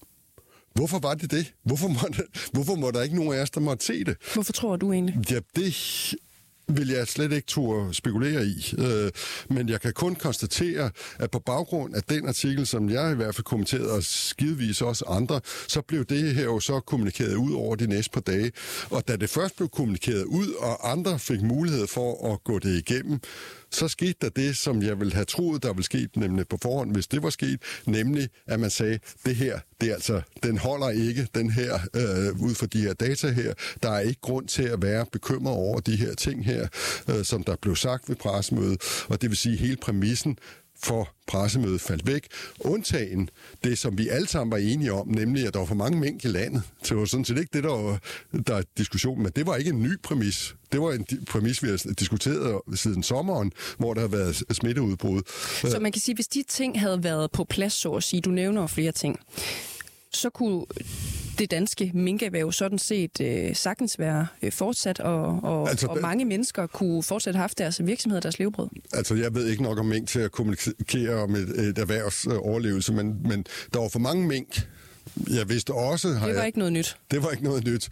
Hvorfor 0.75 0.99
var 0.99 1.15
det 1.15 1.31
det? 1.31 1.53
Hvorfor 1.63 1.89
må, 1.89 1.99
der, 2.17 2.23
hvorfor 2.53 2.75
må 2.75 2.91
der 2.91 3.03
ikke 3.03 3.17
nogen 3.17 3.33
af 3.33 3.43
os, 3.43 3.51
der 3.51 3.61
måtte 3.61 3.85
se 3.85 4.05
det? 4.05 4.17
Hvorfor 4.35 4.53
tror 4.53 4.77
du 4.77 4.93
egentlig? 4.93 5.31
Ja, 5.31 5.41
det 5.57 6.15
vil 6.69 6.89
jeg 6.89 7.09
slet 7.09 7.33
ikke 7.33 7.47
turde 7.47 7.95
spekulere 7.95 8.47
i. 8.47 8.75
Øh, 8.79 9.11
men 9.51 9.69
jeg 9.69 9.81
kan 9.81 9.93
kun 9.93 10.15
konstatere, 10.15 10.91
at 11.19 11.31
på 11.31 11.39
baggrund 11.39 11.95
af 11.95 12.03
den 12.03 12.29
artikel, 12.29 12.67
som 12.67 12.91
jeg 12.91 13.13
i 13.13 13.15
hvert 13.15 13.35
fald 13.35 13.45
kommenterede, 13.45 13.93
og 13.93 14.05
skidevis 14.05 14.83
også 14.83 15.05
andre, 15.09 15.41
så 15.69 15.81
blev 15.83 16.05
det 16.05 16.35
her 16.35 16.45
jo 16.45 16.61
så 16.61 16.81
kommunikeret 16.81 17.35
ud 17.35 17.53
over 17.53 17.77
de 17.77 17.87
næste 17.87 18.11
par 18.11 18.21
dage. 18.21 18.53
Og 18.91 19.09
da 19.09 19.17
det 19.17 19.31
først 19.31 19.57
blev 19.57 19.69
kommunikeret 19.69 20.25
ud, 20.25 20.53
og 20.53 20.91
andre 20.91 21.19
fik 21.19 21.43
mulighed 21.43 21.87
for 21.87 22.33
at 22.33 22.45
gå 22.45 22.59
det 22.59 22.79
igennem, 22.89 23.21
så 23.71 23.89
skete 23.89 24.15
der 24.21 24.29
det, 24.29 24.57
som 24.57 24.83
jeg 24.83 25.01
ville 25.01 25.15
have 25.15 25.25
troet, 25.25 25.63
der 25.63 25.73
ville 25.73 25.85
ske 25.85 26.09
nemlig 26.17 26.49
på 26.49 26.59
forhånd, 26.63 26.93
hvis 26.93 27.07
det 27.07 27.23
var 27.23 27.31
sket, 27.31 27.63
nemlig 27.87 28.29
at 28.47 28.61
man 28.61 28.71
sagde, 28.71 28.99
det 29.25 29.37
her, 29.37 29.61
det 29.81 29.91
er 29.91 29.95
altså, 29.95 30.21
den 30.43 30.59
holder 30.59 30.89
ikke, 30.89 31.29
den 31.35 31.51
her, 31.51 31.75
øh, 31.95 32.43
ud 32.43 32.55
fra 32.55 32.67
de 32.67 32.81
her 32.81 32.93
data 32.93 33.29
her. 33.29 33.55
Der 33.83 33.91
er 33.91 34.01
ikke 34.01 34.21
grund 34.21 34.49
til 34.49 34.63
at 34.63 34.83
være 34.83 35.07
bekymret 35.13 35.55
over 35.55 35.81
de 35.81 35.97
her 35.97 36.15
ting 36.15 36.45
her, 36.45 36.69
øh, 37.11 37.25
som 37.25 37.45
der 37.45 37.57
blev 37.57 37.77
sagt 37.77 38.09
ved 38.09 38.17
pressemødet, 38.17 38.83
og 39.09 39.23
det 39.23 39.31
vil 39.31 39.37
sige 39.37 39.57
hele 39.57 39.77
præmissen 39.77 40.39
for 40.83 41.09
pressemødet 41.27 41.81
faldt 41.81 42.07
væk. 42.07 42.27
Undtagen 42.61 43.31
det, 43.65 43.79
som 43.79 43.99
vi 43.99 44.09
alle 44.09 44.29
sammen 44.29 44.53
var 44.53 44.59
enige 44.59 44.93
om, 44.93 45.09
nemlig 45.09 45.47
at 45.47 45.55
der 45.55 45.59
var 45.59 45.67
for 45.67 45.75
mange 45.75 46.01
mængd 46.01 46.25
i 46.25 46.29
landet. 46.29 46.63
Så 46.83 46.95
det 46.95 47.01
var 47.01 47.07
sådan 47.07 47.25
set 47.25 47.39
ikke 47.39 47.51
det, 47.53 47.65
der 47.65 47.71
var 47.71 47.99
der 48.47 48.55
er 48.55 48.63
diskussion, 48.79 49.23
men 49.23 49.33
det 49.37 49.47
var 49.47 49.57
ikke 49.57 49.71
en 49.71 49.83
ny 49.83 50.01
præmis. 50.03 50.55
Det 50.73 50.81
var 50.81 50.93
en 50.93 51.07
præmis, 51.29 51.63
vi 51.63 51.69
har 51.69 51.95
diskuteret 51.99 52.61
siden 52.75 53.03
sommeren, 53.03 53.53
hvor 53.79 53.95
der 53.95 54.01
har 54.01 54.09
været 54.09 54.43
smitteudbrud. 54.51 55.23
Så 55.71 55.79
man 55.81 55.93
kan 55.93 56.01
sige, 56.03 56.15
hvis 56.15 56.29
de 56.29 56.43
ting 56.49 56.81
havde 56.81 57.05
været 57.05 57.31
på 57.31 57.45
plads, 57.45 57.73
så 57.73 57.93
at 57.93 58.03
sige, 58.03 58.21
du 58.21 58.31
nævner 58.31 58.67
flere 58.67 58.93
ting, 58.93 59.19
så 60.17 60.31
kunne 60.31 60.65
det 61.39 61.51
danske 61.51 61.91
minkerhverv 61.95 62.53
sådan 62.53 62.79
set 62.79 63.21
øh, 63.21 63.57
sagtens 63.57 63.99
være 63.99 64.27
øh, 64.43 64.53
fortsat, 64.53 65.01
og, 65.01 65.41
og, 65.43 65.71
altså, 65.71 65.87
og 65.87 65.99
mange 66.03 66.25
mennesker 66.25 66.67
kunne 66.67 67.03
fortsat 67.03 67.35
have 67.35 67.41
haft 67.41 67.59
deres 67.59 67.87
virksomhed 67.87 68.17
og 68.17 68.23
deres 68.23 68.39
levebrød. 68.39 68.69
Altså, 68.93 69.15
jeg 69.15 69.35
ved 69.35 69.47
ikke 69.47 69.63
nok 69.63 69.79
om 69.79 69.87
mink 69.87 70.09
til 70.09 70.21
at 70.21 70.33
kommunikere 70.33 71.15
om 71.15 71.35
et, 71.35 71.49
et 71.49 71.79
erhvervs 71.79 72.27
øh, 72.27 72.39
overlevelse, 72.39 72.93
men, 72.93 73.17
men 73.29 73.47
der 73.73 73.81
var 73.81 73.89
for 73.89 73.99
mange 73.99 74.27
mink. 74.27 74.69
Jeg 75.31 75.49
vidste 75.49 75.71
også... 75.75 76.09
Har 76.09 76.27
det 76.27 76.35
var 76.35 76.41
jeg, 76.41 76.47
ikke 76.47 76.59
noget 76.59 76.73
nyt. 76.73 76.97
Det 77.11 77.23
var 77.23 77.31
ikke 77.31 77.45
noget 77.45 77.65
nyt. 77.65 77.89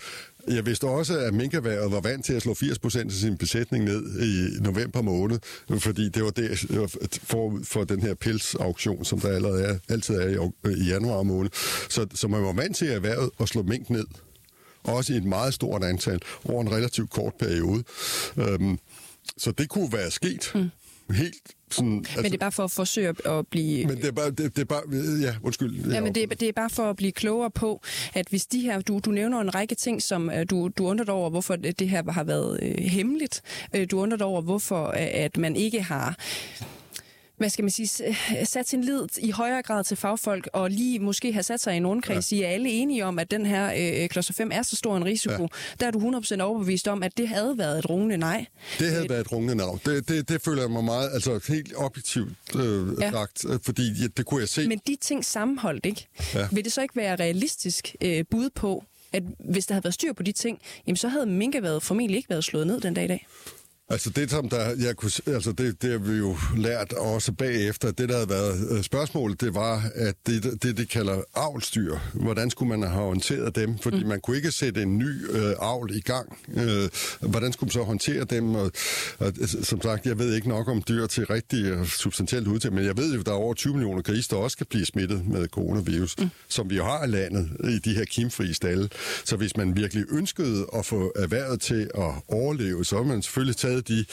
Jeg 0.49 0.67
vidste 0.67 0.85
også, 0.85 1.19
at 1.19 1.35
minkerværet 1.35 1.93
var 1.93 2.01
vant 2.01 2.25
til 2.25 2.33
at 2.33 2.43
slå 2.43 2.53
80% 2.53 2.99
af 2.99 3.13
sin 3.13 3.37
besætning 3.37 3.85
ned 3.85 4.21
i 4.23 4.63
november 4.63 5.03
måned, 5.03 5.39
fordi 5.79 6.09
det 6.09 6.25
var 6.25 6.31
det 6.31 6.59
for, 7.23 7.61
for 7.65 7.85
den 7.85 8.03
her 8.03 8.15
pelsauktion, 8.15 9.05
som 9.05 9.21
der 9.21 9.29
allerede 9.29 9.65
er, 9.65 9.79
altid 9.89 10.15
er 10.15 10.29
i, 10.29 10.51
øh, 10.65 10.79
i 10.79 10.89
januar 10.89 11.23
måned. 11.23 11.51
Så, 11.89 12.07
så 12.15 12.29
man 12.29 12.43
var 12.43 12.53
vant 12.53 12.77
til 12.77 12.87
at 12.87 12.95
erhvervet 12.95 13.31
at 13.41 13.49
slå 13.49 13.63
mink 13.63 13.91
ned. 13.91 14.07
Også 14.85 15.13
i 15.13 15.17
et 15.17 15.25
meget 15.25 15.55
stort 15.55 15.85
antal 15.85 16.21
over 16.45 16.63
en 16.63 16.73
relativt 16.73 17.11
kort 17.11 17.35
periode. 17.39 17.85
Øhm, 18.37 18.79
så 19.37 19.51
det 19.51 19.69
kunne 19.69 19.93
være 19.93 20.11
sket. 20.11 20.53
Mm 20.55 20.71
helt 21.11 21.35
sådan... 21.71 21.99
Altså, 21.99 22.23
men 22.23 22.25
det 22.25 22.35
er 22.35 22.39
bare 22.39 22.53
for 22.53 22.65
at 22.65 22.71
forsøge 22.71 23.09
at 23.25 23.47
blive... 23.47 23.87
Men 23.87 23.97
det 23.97 24.05
er 24.05 24.13
bare... 24.13 24.31
Det, 24.31 24.57
det 24.57 24.59
er 24.59 24.65
bare 24.65 24.83
ja, 25.23 25.35
undskyld. 25.43 25.93
Ja, 25.93 26.01
men 26.01 26.15
det, 26.15 26.23
er, 26.23 26.27
det 26.27 26.49
er 26.49 26.53
bare 26.53 26.71
for 26.71 26.91
at 26.91 26.97
blive 26.97 27.13
klogere 27.13 27.51
på, 27.51 27.83
at 28.15 28.27
hvis 28.29 28.47
de 28.47 28.61
her... 28.61 28.81
Du, 28.81 28.99
du 28.99 29.11
nævner 29.11 29.41
en 29.41 29.55
række 29.55 29.75
ting, 29.75 30.03
som 30.03 30.29
uh, 30.29 30.43
du, 30.51 30.69
du 30.69 30.87
undrer 30.87 31.15
over, 31.15 31.31
hvorfor 31.31 31.57
det 31.57 31.89
her 31.89 32.13
har 32.13 32.25
været 32.25 32.61
uh, 32.63 32.85
hemmeligt. 32.85 33.43
Uh, 33.77 33.85
du 33.91 34.01
undrer 34.01 34.27
over, 34.27 34.41
hvorfor 34.41 34.89
uh, 34.89 34.95
at 34.97 35.37
man 35.37 35.57
ikke 35.57 35.83
har 35.83 36.17
hvad 37.37 37.51
skal 37.51 37.63
man 37.63 37.71
sige, 37.71 38.17
sat 38.45 38.69
sin 38.69 38.85
lid 38.85 39.07
i 39.19 39.31
højere 39.31 39.63
grad 39.63 39.85
til 39.85 39.97
fagfolk, 39.97 40.49
og 40.53 40.71
lige 40.71 40.99
måske 40.99 41.33
have 41.33 41.43
sat 41.43 41.61
sig 41.61 41.75
i 41.75 41.77
en 41.77 41.87
rundkreds 41.87 42.33
ja. 42.33 42.37
i, 42.37 42.43
er 42.43 42.49
alle 42.49 42.71
enige 42.71 43.05
om, 43.05 43.19
at 43.19 43.31
den 43.31 43.47
her 43.47 44.03
øh, 44.03 44.09
kloster 44.09 44.35
5 44.35 44.51
er 44.53 44.63
så 44.63 44.77
stor 44.77 44.97
en 44.97 45.05
risiko. 45.05 45.43
Ja. 45.43 45.47
Der 45.81 45.87
er 45.87 45.91
du 45.91 46.21
100% 46.39 46.41
overbevist 46.41 46.89
om, 46.89 47.03
at 47.03 47.17
det 47.17 47.29
havde 47.29 47.59
været 47.59 47.79
et 47.79 47.91
rungende 47.91 48.17
nej. 48.17 48.47
Det 48.79 48.89
havde 48.89 49.05
øh, 49.05 49.11
været 49.11 49.21
et 49.21 49.33
rungende 49.33 49.55
nej. 49.55 49.67
Det, 49.85 50.09
det, 50.09 50.29
det 50.29 50.43
føler 50.43 50.63
jeg 50.63 50.71
mig 50.71 50.85
meget, 50.85 51.11
altså 51.13 51.41
helt 51.49 51.73
objektivt 51.77 52.33
øh, 52.57 52.87
ja. 53.01 53.11
sagt, 53.11 53.45
øh, 53.49 53.59
fordi 53.63 53.93
ja, 54.03 54.07
det 54.17 54.27
kunne 54.27 54.41
jeg 54.41 54.49
se. 54.49 54.69
Men 54.69 54.81
de 54.87 54.97
ting 55.01 55.25
sammenholdt, 55.25 55.87
ikke? 55.87 56.09
Ja. 56.35 56.49
Vil 56.53 56.65
det 56.65 56.73
så 56.73 56.83
ikke 56.83 56.97
være 56.97 57.17
realistisk 57.17 57.97
øh, 58.01 58.25
bud 58.31 58.51
på, 58.51 58.85
at 59.13 59.23
hvis 59.51 59.67
der 59.67 59.75
havde 59.75 59.85
været 59.85 59.95
styr 59.95 60.13
på 60.13 60.23
de 60.23 60.33
ting, 60.33 60.59
jamen 60.87 60.97
så 60.97 61.09
havde 61.09 61.27
minkeværet 61.27 61.83
formentlig 61.83 62.17
ikke 62.17 62.31
været 62.31 62.45
slået 62.45 62.67
ned 62.67 62.81
den 62.81 62.95
dag 62.95 63.05
i 63.05 63.09
dag? 63.09 63.27
Altså 63.89 64.11
det, 64.11 64.31
som 64.31 64.49
der, 64.49 64.75
jeg 64.87 64.97
kunne, 64.97 65.11
altså 65.27 65.53
det, 65.53 65.83
det 65.83 65.91
har 65.91 65.99
vi 65.99 66.13
jo 66.13 66.37
lært 66.57 66.93
også 66.93 67.33
bagefter. 67.33 67.91
Det, 67.91 68.09
der 68.09 68.15
havde 68.15 68.29
været 68.29 68.69
øh, 68.71 68.83
spørgsmålet, 68.83 69.41
det 69.41 69.55
var, 69.55 69.91
at 69.95 70.15
det, 70.27 70.63
det, 70.63 70.77
det 70.77 70.89
kalder 70.89 71.23
avlstyr. 71.35 71.97
Hvordan 72.15 72.51
skulle 72.51 72.69
man 72.79 72.91
have 72.91 73.05
håndteret 73.05 73.57
dem? 73.57 73.79
Fordi 73.79 74.03
mm. 74.03 74.09
man 74.09 74.21
kunne 74.21 74.37
ikke 74.37 74.51
sætte 74.51 74.83
en 74.83 74.99
ny 74.99 75.31
øh, 75.31 75.53
avl 75.59 75.97
i 75.97 76.01
gang. 76.01 76.39
Øh, 76.55 76.89
hvordan 77.21 77.53
skulle 77.53 77.69
man 77.69 77.73
så 77.73 77.83
håndtere 77.83 78.25
dem? 78.25 78.55
Og, 78.55 78.73
og, 79.19 79.33
som 79.63 79.83
sagt, 79.83 80.07
jeg 80.07 80.19
ved 80.19 80.35
ikke 80.35 80.49
nok 80.49 80.69
om 80.69 80.83
dyr 80.89 81.07
til 81.07 81.27
rigtig 81.27 81.79
uh, 81.79 81.87
substantielt 81.87 82.49
ud 82.49 82.59
til, 82.59 82.73
men 82.73 82.85
jeg 82.85 82.97
ved 82.97 83.15
jo, 83.15 83.21
at 83.21 83.27
der 83.27 83.33
er 83.33 83.37
over 83.37 83.55
20 83.55 83.73
millioner 83.73 84.03
grise, 84.03 84.31
der 84.31 84.37
også 84.37 84.57
kan 84.57 84.67
blive 84.71 84.87
smittet 84.87 85.27
med 85.27 85.49
coronavirus, 85.49 86.19
mm. 86.19 86.31
som 86.49 86.71
vi 86.71 86.77
jo 86.77 86.85
har 86.85 87.05
i 87.05 87.09
landet 87.09 87.51
i 87.65 87.79
de 87.79 87.95
her 87.95 88.05
kimfri 88.05 88.53
stalle. 88.53 88.89
Så 89.25 89.37
hvis 89.37 89.57
man 89.57 89.77
virkelig 89.77 90.05
ønskede 90.11 90.67
at 90.75 90.87
få 90.87 91.13
erhvervet 91.17 91.61
til 91.61 91.91
at 91.95 92.13
overleve, 92.29 92.85
så 92.85 92.97
har 92.97 93.03
man 93.05 93.23
selvfølgelig 93.23 93.57
taget 93.57 93.74
taget 93.75 93.89
de 93.89 94.05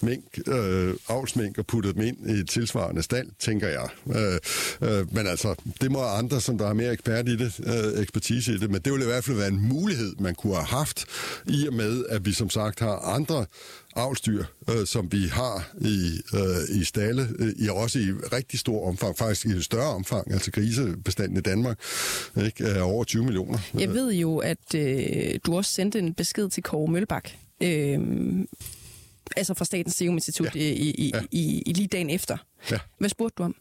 mink, 0.00 0.24
øh, 0.46 0.94
avlsmink 1.08 1.58
og 1.58 1.66
puttet 1.66 1.94
dem 1.94 2.02
ind 2.02 2.30
i 2.30 2.32
et 2.32 2.48
tilsvarende 2.48 3.02
stand, 3.02 3.28
tænker 3.38 3.68
jeg. 3.68 3.88
Øh, 4.16 4.38
øh, 4.90 5.14
men 5.14 5.26
altså, 5.26 5.54
det 5.80 5.90
må 5.90 6.02
andre, 6.02 6.40
som 6.40 6.58
der 6.58 6.68
er 6.68 6.72
mere 6.72 6.92
ekspert 6.92 7.28
i 7.28 7.36
det, 7.36 7.60
øh, 7.64 8.02
ekspertise 8.02 8.52
i 8.52 8.58
det, 8.58 8.70
men 8.70 8.80
det 8.80 8.92
ville 8.92 9.04
i 9.04 9.08
hvert 9.08 9.24
fald 9.24 9.36
være 9.36 9.48
en 9.48 9.68
mulighed, 9.68 10.14
man 10.18 10.34
kunne 10.34 10.54
have 10.54 10.66
haft, 10.66 11.04
i 11.46 11.66
og 11.66 11.74
med, 11.74 12.04
at 12.08 12.26
vi 12.26 12.32
som 12.32 12.50
sagt 12.50 12.80
har 12.80 12.96
andre 12.96 13.46
avlstyr, 13.96 14.44
øh, 14.70 14.86
som 14.86 15.12
vi 15.12 15.26
har 15.26 15.70
i, 15.80 16.20
øh, 16.34 16.80
i 16.80 16.84
stalle, 16.84 17.28
øh, 17.38 17.52
i 17.58 17.68
også 17.68 17.98
i 17.98 18.12
rigtig 18.12 18.58
stor 18.58 18.88
omfang, 18.88 19.18
faktisk 19.18 19.46
i 19.46 19.48
et 19.48 19.64
større 19.64 19.94
omfang, 19.94 20.32
altså 20.32 20.50
grisebestanden 20.50 21.36
i 21.36 21.40
Danmark, 21.40 21.78
ikke, 22.44 22.64
er 22.64 22.82
over 22.82 23.04
20 23.04 23.24
millioner. 23.24 23.58
Jeg 23.74 23.88
ved 23.88 24.12
jo, 24.12 24.38
at 24.38 24.74
øh, 24.74 25.38
du 25.46 25.56
også 25.56 25.72
sendte 25.72 25.98
en 25.98 26.14
besked 26.14 26.48
til 26.48 26.62
Kåre 26.62 26.92
Mølbak, 26.92 27.30
øh, 27.60 27.98
altså 29.36 29.54
fra 29.54 29.64
Statens 29.64 29.94
Serum 29.94 30.14
Institut 30.14 30.56
ja. 30.56 30.60
i, 30.60 30.90
i, 30.90 31.10
ja. 31.14 31.22
i, 31.30 31.62
i 31.66 31.72
lige 31.72 31.88
dagen 31.88 32.10
efter. 32.10 32.36
Ja. 32.70 32.78
Hvad 32.98 33.08
spurgte 33.08 33.34
du 33.38 33.42
om? 33.42 33.54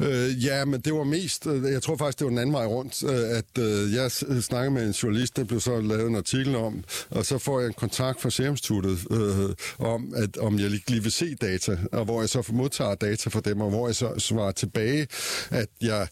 Øh, 0.00 0.44
ja, 0.44 0.64
men 0.64 0.80
det 0.80 0.94
var 0.94 1.04
mest, 1.04 1.46
øh, 1.46 1.72
jeg 1.72 1.82
tror 1.82 1.96
faktisk, 1.96 2.18
det 2.18 2.24
var 2.24 2.30
den 2.30 2.38
anden 2.38 2.52
vej 2.52 2.66
rundt, 2.66 3.04
øh, 3.04 3.38
at 3.38 3.58
øh, 3.58 3.94
jeg 3.94 4.10
snakkede 4.42 4.70
med 4.70 4.86
en 4.86 4.92
journalist, 4.92 5.36
der 5.36 5.44
blev 5.44 5.60
så 5.60 5.80
lavet 5.80 6.06
en 6.06 6.16
artikel 6.16 6.56
om, 6.56 6.84
og 7.10 7.26
så 7.26 7.38
får 7.38 7.60
jeg 7.60 7.66
en 7.66 7.72
kontakt 7.72 8.20
fra 8.20 8.30
Serum 8.30 8.50
Instituttet 8.50 8.98
øh, 9.10 9.54
om, 9.78 10.14
at 10.16 10.36
om 10.36 10.58
jeg 10.58 10.70
lige 10.70 11.02
vil 11.02 11.12
se 11.12 11.34
data, 11.34 11.78
og 11.92 12.04
hvor 12.04 12.20
jeg 12.20 12.28
så 12.28 12.50
modtager 12.52 12.94
data 12.94 13.30
fra 13.30 13.40
dem, 13.40 13.60
og 13.60 13.70
hvor 13.70 13.88
jeg 13.88 13.94
så 13.94 14.14
svarer 14.18 14.52
tilbage, 14.52 15.06
at 15.50 15.68
jeg, 15.80 16.08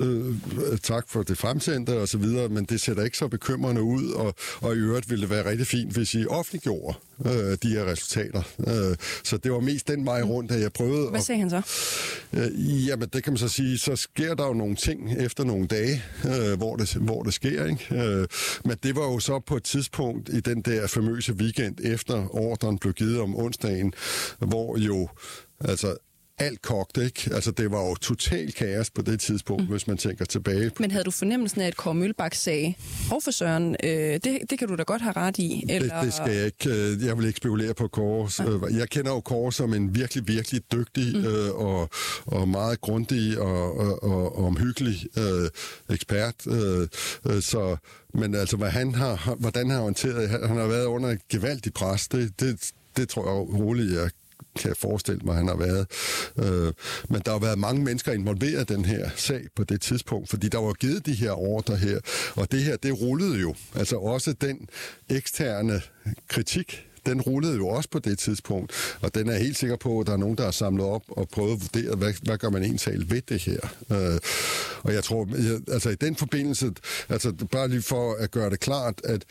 øh, 0.00 0.34
tak 0.82 1.08
for 1.08 1.22
det 1.22 1.38
fremsendte 1.38 2.00
og 2.00 2.08
så 2.08 2.18
videre, 2.18 2.48
men 2.48 2.64
det 2.64 2.80
ser 2.80 2.94
da 2.94 3.02
ikke 3.02 3.18
så 3.18 3.28
bekymrende 3.28 3.82
ud, 3.82 4.10
og, 4.12 4.34
og 4.60 4.74
i 4.74 4.78
øvrigt 4.78 5.10
ville 5.10 5.22
det 5.22 5.30
være 5.30 5.50
rigtig 5.50 5.66
fint, 5.66 5.92
hvis 5.92 6.14
I 6.14 6.26
offentliggjorde 6.26 6.98
øh, 7.24 7.58
de 7.62 7.68
her 7.68 7.84
resultater. 7.86 8.42
Øh, 8.66 8.96
så 9.24 9.36
det 9.36 9.52
var 9.52 9.60
mest 9.60 9.88
den 9.88 10.06
vej 10.06 10.22
rundt, 10.22 10.52
at 10.52 10.60
jeg 10.60 10.72
prøvede... 10.72 11.10
Hvad 11.10 11.20
sagde 11.20 11.40
han 11.50 11.62
så? 11.62 11.72
Øh, 12.32 12.86
jamen, 12.86 13.08
det 13.12 13.24
kan 13.24 13.32
man 13.32 13.38
så 13.38 13.48
sige, 13.48 13.78
så 13.78 13.96
sker 13.96 14.34
der 14.34 14.46
jo 14.46 14.52
nogle 14.52 14.76
ting 14.76 15.12
efter 15.18 15.44
nogle 15.44 15.66
dage, 15.66 16.02
øh, 16.24 16.58
hvor, 16.58 16.76
det, 16.76 16.94
hvor 16.94 17.22
det 17.22 17.34
sker. 17.34 17.66
Ikke? 17.66 18.02
Øh, 18.02 18.28
men 18.64 18.76
det 18.82 18.96
var 18.96 19.02
jo 19.02 19.18
så 19.18 19.40
på 19.40 19.56
et 19.56 19.64
tidspunkt 19.64 20.28
i 20.28 20.40
den 20.40 20.62
der 20.62 20.86
famøse 20.86 21.32
weekend 21.32 21.76
efter 21.82 22.36
ordren 22.36 22.78
blev 22.78 22.92
givet 22.92 23.20
om 23.20 23.36
onsdagen, 23.36 23.92
hvor 24.38 24.78
jo 24.78 25.08
altså 25.60 25.96
alt 26.38 26.62
kogt, 26.62 26.96
ikke? 26.96 27.30
Altså, 27.34 27.50
det 27.50 27.70
var 27.70 27.88
jo 27.88 27.94
total 27.94 28.52
kaos 28.52 28.90
på 28.90 29.02
det 29.02 29.20
tidspunkt, 29.20 29.62
mm. 29.62 29.70
hvis 29.70 29.86
man 29.86 29.96
tænker 29.96 30.24
tilbage. 30.24 30.70
Men 30.78 30.90
havde 30.90 31.04
du 31.04 31.10
fornemmelsen 31.10 31.60
af, 31.60 31.66
at 31.66 31.76
Kåre 31.76 31.94
Mølbak 31.94 32.34
sagde, 32.34 32.74
hov 33.10 33.22
for 33.22 33.30
Søren, 33.30 33.76
øh, 33.84 33.90
det, 33.90 34.38
det 34.50 34.58
kan 34.58 34.68
du 34.68 34.76
da 34.76 34.82
godt 34.82 35.02
have 35.02 35.12
ret 35.16 35.38
i? 35.38 35.64
Eller... 35.68 35.94
Det, 35.94 36.04
det 36.04 36.14
skal 36.14 36.32
jeg 36.34 36.46
ikke. 36.46 36.70
Øh, 36.70 37.04
jeg 37.06 37.18
vil 37.18 37.26
ikke 37.26 37.36
spekulere 37.36 37.74
på 37.74 37.88
Kåre. 37.88 38.30
Ja. 38.70 38.78
Jeg 38.78 38.88
kender 38.88 39.10
jo 39.10 39.20
Kåre 39.20 39.52
som 39.52 39.74
en 39.74 39.94
virkelig, 39.94 40.28
virkelig 40.28 40.72
dygtig 40.72 41.16
mm. 41.16 41.24
øh, 41.24 41.54
og, 41.54 41.88
og 42.26 42.48
meget 42.48 42.80
grundig 42.80 43.38
og, 43.40 43.78
og, 43.78 44.02
og, 44.02 44.38
og 44.38 44.44
omhyggelig 44.44 45.06
øh, 45.18 45.50
ekspert. 45.94 46.34
Øh, 46.46 46.88
øh, 47.26 47.42
så, 47.42 47.76
men 48.14 48.34
altså, 48.34 48.56
hvad 48.56 48.70
han 48.70 48.94
har, 48.94 49.36
hvordan 49.38 49.66
han 49.66 49.76
har 49.76 49.82
håndteret, 49.82 50.28
han 50.28 50.56
har 50.56 50.66
været 50.66 50.84
under 50.84 51.08
et 51.08 51.28
gevaldigt 51.28 51.74
pres, 51.74 52.08
det, 52.08 52.40
det, 52.40 52.72
det 52.96 53.08
tror 53.08 53.22
jeg 53.22 53.60
roligt, 53.60 53.92
jeg 53.92 54.10
kan 54.56 54.68
jeg 54.68 54.76
forestille 54.76 55.20
mig, 55.24 55.34
han 55.34 55.48
har 55.48 55.56
været. 55.56 55.86
Øh, 56.38 56.72
men 57.08 57.22
der 57.24 57.32
har 57.32 57.38
været 57.38 57.58
mange 57.58 57.84
mennesker 57.84 58.12
involveret 58.12 58.70
i 58.70 58.74
den 58.74 58.84
her 58.84 59.10
sag 59.16 59.44
på 59.56 59.64
det 59.64 59.80
tidspunkt, 59.80 60.30
fordi 60.30 60.48
der 60.48 60.58
var 60.58 60.72
givet 60.72 61.06
de 61.06 61.14
her 61.14 61.32
ordre 61.32 61.76
her, 61.76 62.00
og 62.34 62.52
det 62.52 62.62
her, 62.62 62.76
det 62.76 63.00
rullede 63.00 63.40
jo. 63.40 63.54
Altså 63.74 63.96
også 63.96 64.32
den 64.32 64.68
eksterne 65.08 65.80
kritik, 66.28 66.86
den 67.06 67.20
rullede 67.20 67.56
jo 67.56 67.68
også 67.68 67.88
på 67.88 67.98
det 67.98 68.18
tidspunkt, 68.18 68.72
og 69.00 69.14
den 69.14 69.28
er 69.28 69.38
helt 69.38 69.56
sikker 69.56 69.76
på, 69.76 70.00
at 70.00 70.06
der 70.06 70.12
er 70.12 70.16
nogen, 70.16 70.36
der 70.36 70.44
har 70.44 70.50
samlet 70.50 70.86
op 70.86 71.02
og 71.08 71.28
prøvet 71.28 71.52
at 71.52 71.60
vurdere, 71.60 71.96
hvad, 71.96 72.12
hvad 72.22 72.38
gør 72.38 72.50
man 72.50 72.62
egentlig 72.62 73.10
ved 73.10 73.22
det 73.28 73.42
her. 73.42 73.60
Øh, 73.90 74.20
og 74.82 74.92
jeg 74.92 75.04
tror, 75.04 75.28
jeg, 75.30 75.60
altså 75.72 75.90
i 75.90 75.94
den 75.94 76.16
forbindelse, 76.16 76.72
altså 77.08 77.32
bare 77.32 77.68
lige 77.68 77.82
for 77.82 78.14
at 78.14 78.30
gøre 78.30 78.50
det 78.50 78.60
klart, 78.60 79.00
at 79.04 79.24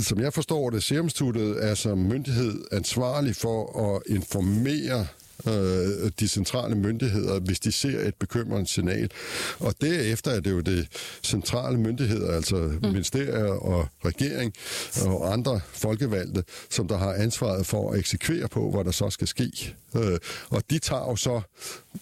som 0.00 0.20
jeg 0.20 0.32
forstår 0.32 0.70
det, 0.70 0.82
Serum 0.82 1.10
er 1.60 1.74
som 1.74 1.98
myndighed 1.98 2.64
ansvarlig 2.72 3.36
for 3.36 3.94
at 3.94 4.02
informere 4.06 5.06
øh, 5.46 6.10
de 6.20 6.28
centrale 6.28 6.74
myndigheder, 6.74 7.40
hvis 7.40 7.60
de 7.60 7.72
ser 7.72 8.00
et 8.00 8.14
bekymrende 8.14 8.66
signal. 8.70 9.10
Og 9.58 9.74
derefter 9.80 10.30
er 10.30 10.40
det 10.40 10.50
jo 10.50 10.60
det 10.60 10.88
centrale 11.22 11.78
myndigheder, 11.78 12.32
altså 12.32 12.56
mm. 12.56 12.78
ministerier 12.82 13.44
og 13.44 13.88
regering 14.04 14.52
og 15.06 15.32
andre 15.32 15.60
folkevalgte, 15.72 16.44
som 16.70 16.88
der 16.88 16.98
har 16.98 17.12
ansvaret 17.12 17.66
for 17.66 17.92
at 17.92 17.98
eksekvere 17.98 18.48
på, 18.48 18.70
hvad 18.70 18.84
der 18.84 18.90
så 18.90 19.10
skal 19.10 19.28
ske. 19.28 19.74
Øh, 19.96 20.18
og 20.50 20.62
de 20.70 20.78
tager 20.78 21.10
jo 21.10 21.16
så 21.16 21.40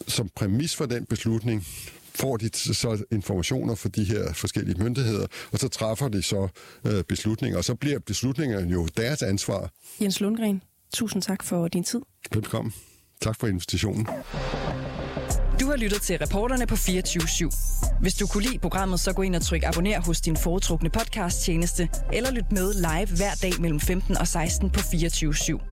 som 0.09 0.31
præmis 0.37 0.77
for 0.77 0.87
den 0.87 1.05
beslutning 1.05 1.67
får 2.17 2.37
de 2.37 2.75
så 2.75 3.05
informationer 3.13 3.75
fra 3.75 3.89
de 3.89 4.05
her 4.05 4.33
forskellige 4.33 4.83
myndigheder, 4.83 5.27
og 5.53 5.59
så 5.59 5.69
træffer 5.69 6.09
de 6.09 6.23
så 6.23 6.49
øh, 6.87 7.05
beslutninger, 7.05 7.59
og 7.59 7.65
så 7.65 7.75
bliver 7.75 7.99
beslutningerne 7.99 8.71
jo 8.73 8.89
deres 8.97 9.23
ansvar. 9.23 9.71
Jens 10.01 10.21
Lundgren, 10.21 10.63
tusind 10.95 11.23
tak 11.23 11.43
for 11.43 11.69
din 11.69 11.85
tid. 11.85 12.01
Velkommen. 12.35 12.75
Tak 13.21 13.41
for 13.41 13.47
invitationen. 13.47 14.07
Du 15.61 15.67
har 15.67 15.77
lyttet 15.77 16.03
til 16.03 16.19
reporterne 16.19 16.67
på 16.67 16.77
24 16.77 17.23
/7. 17.23 18.01
Hvis 18.01 18.15
du 18.15 18.27
kunne 18.27 18.43
lide 18.43 18.59
programmet, 18.59 19.01
så 19.01 19.13
gå 19.13 19.23
ind 19.23 19.37
og 19.37 19.43
tryk 19.43 19.63
abonner 19.67 20.01
hos 20.01 20.21
din 20.21 20.37
foretrukne 20.37 20.91
podcast-tjeneste, 20.91 21.89
eller 22.13 22.31
lyt 22.31 22.53
med 22.53 22.75
live 22.75 23.17
hver 23.17 23.35
dag 23.43 23.61
mellem 23.61 23.81
15 23.81 24.17
og 24.17 24.29
16 24.29 24.71
på 24.71 24.81
24 24.81 25.33
/7. 25.35 25.59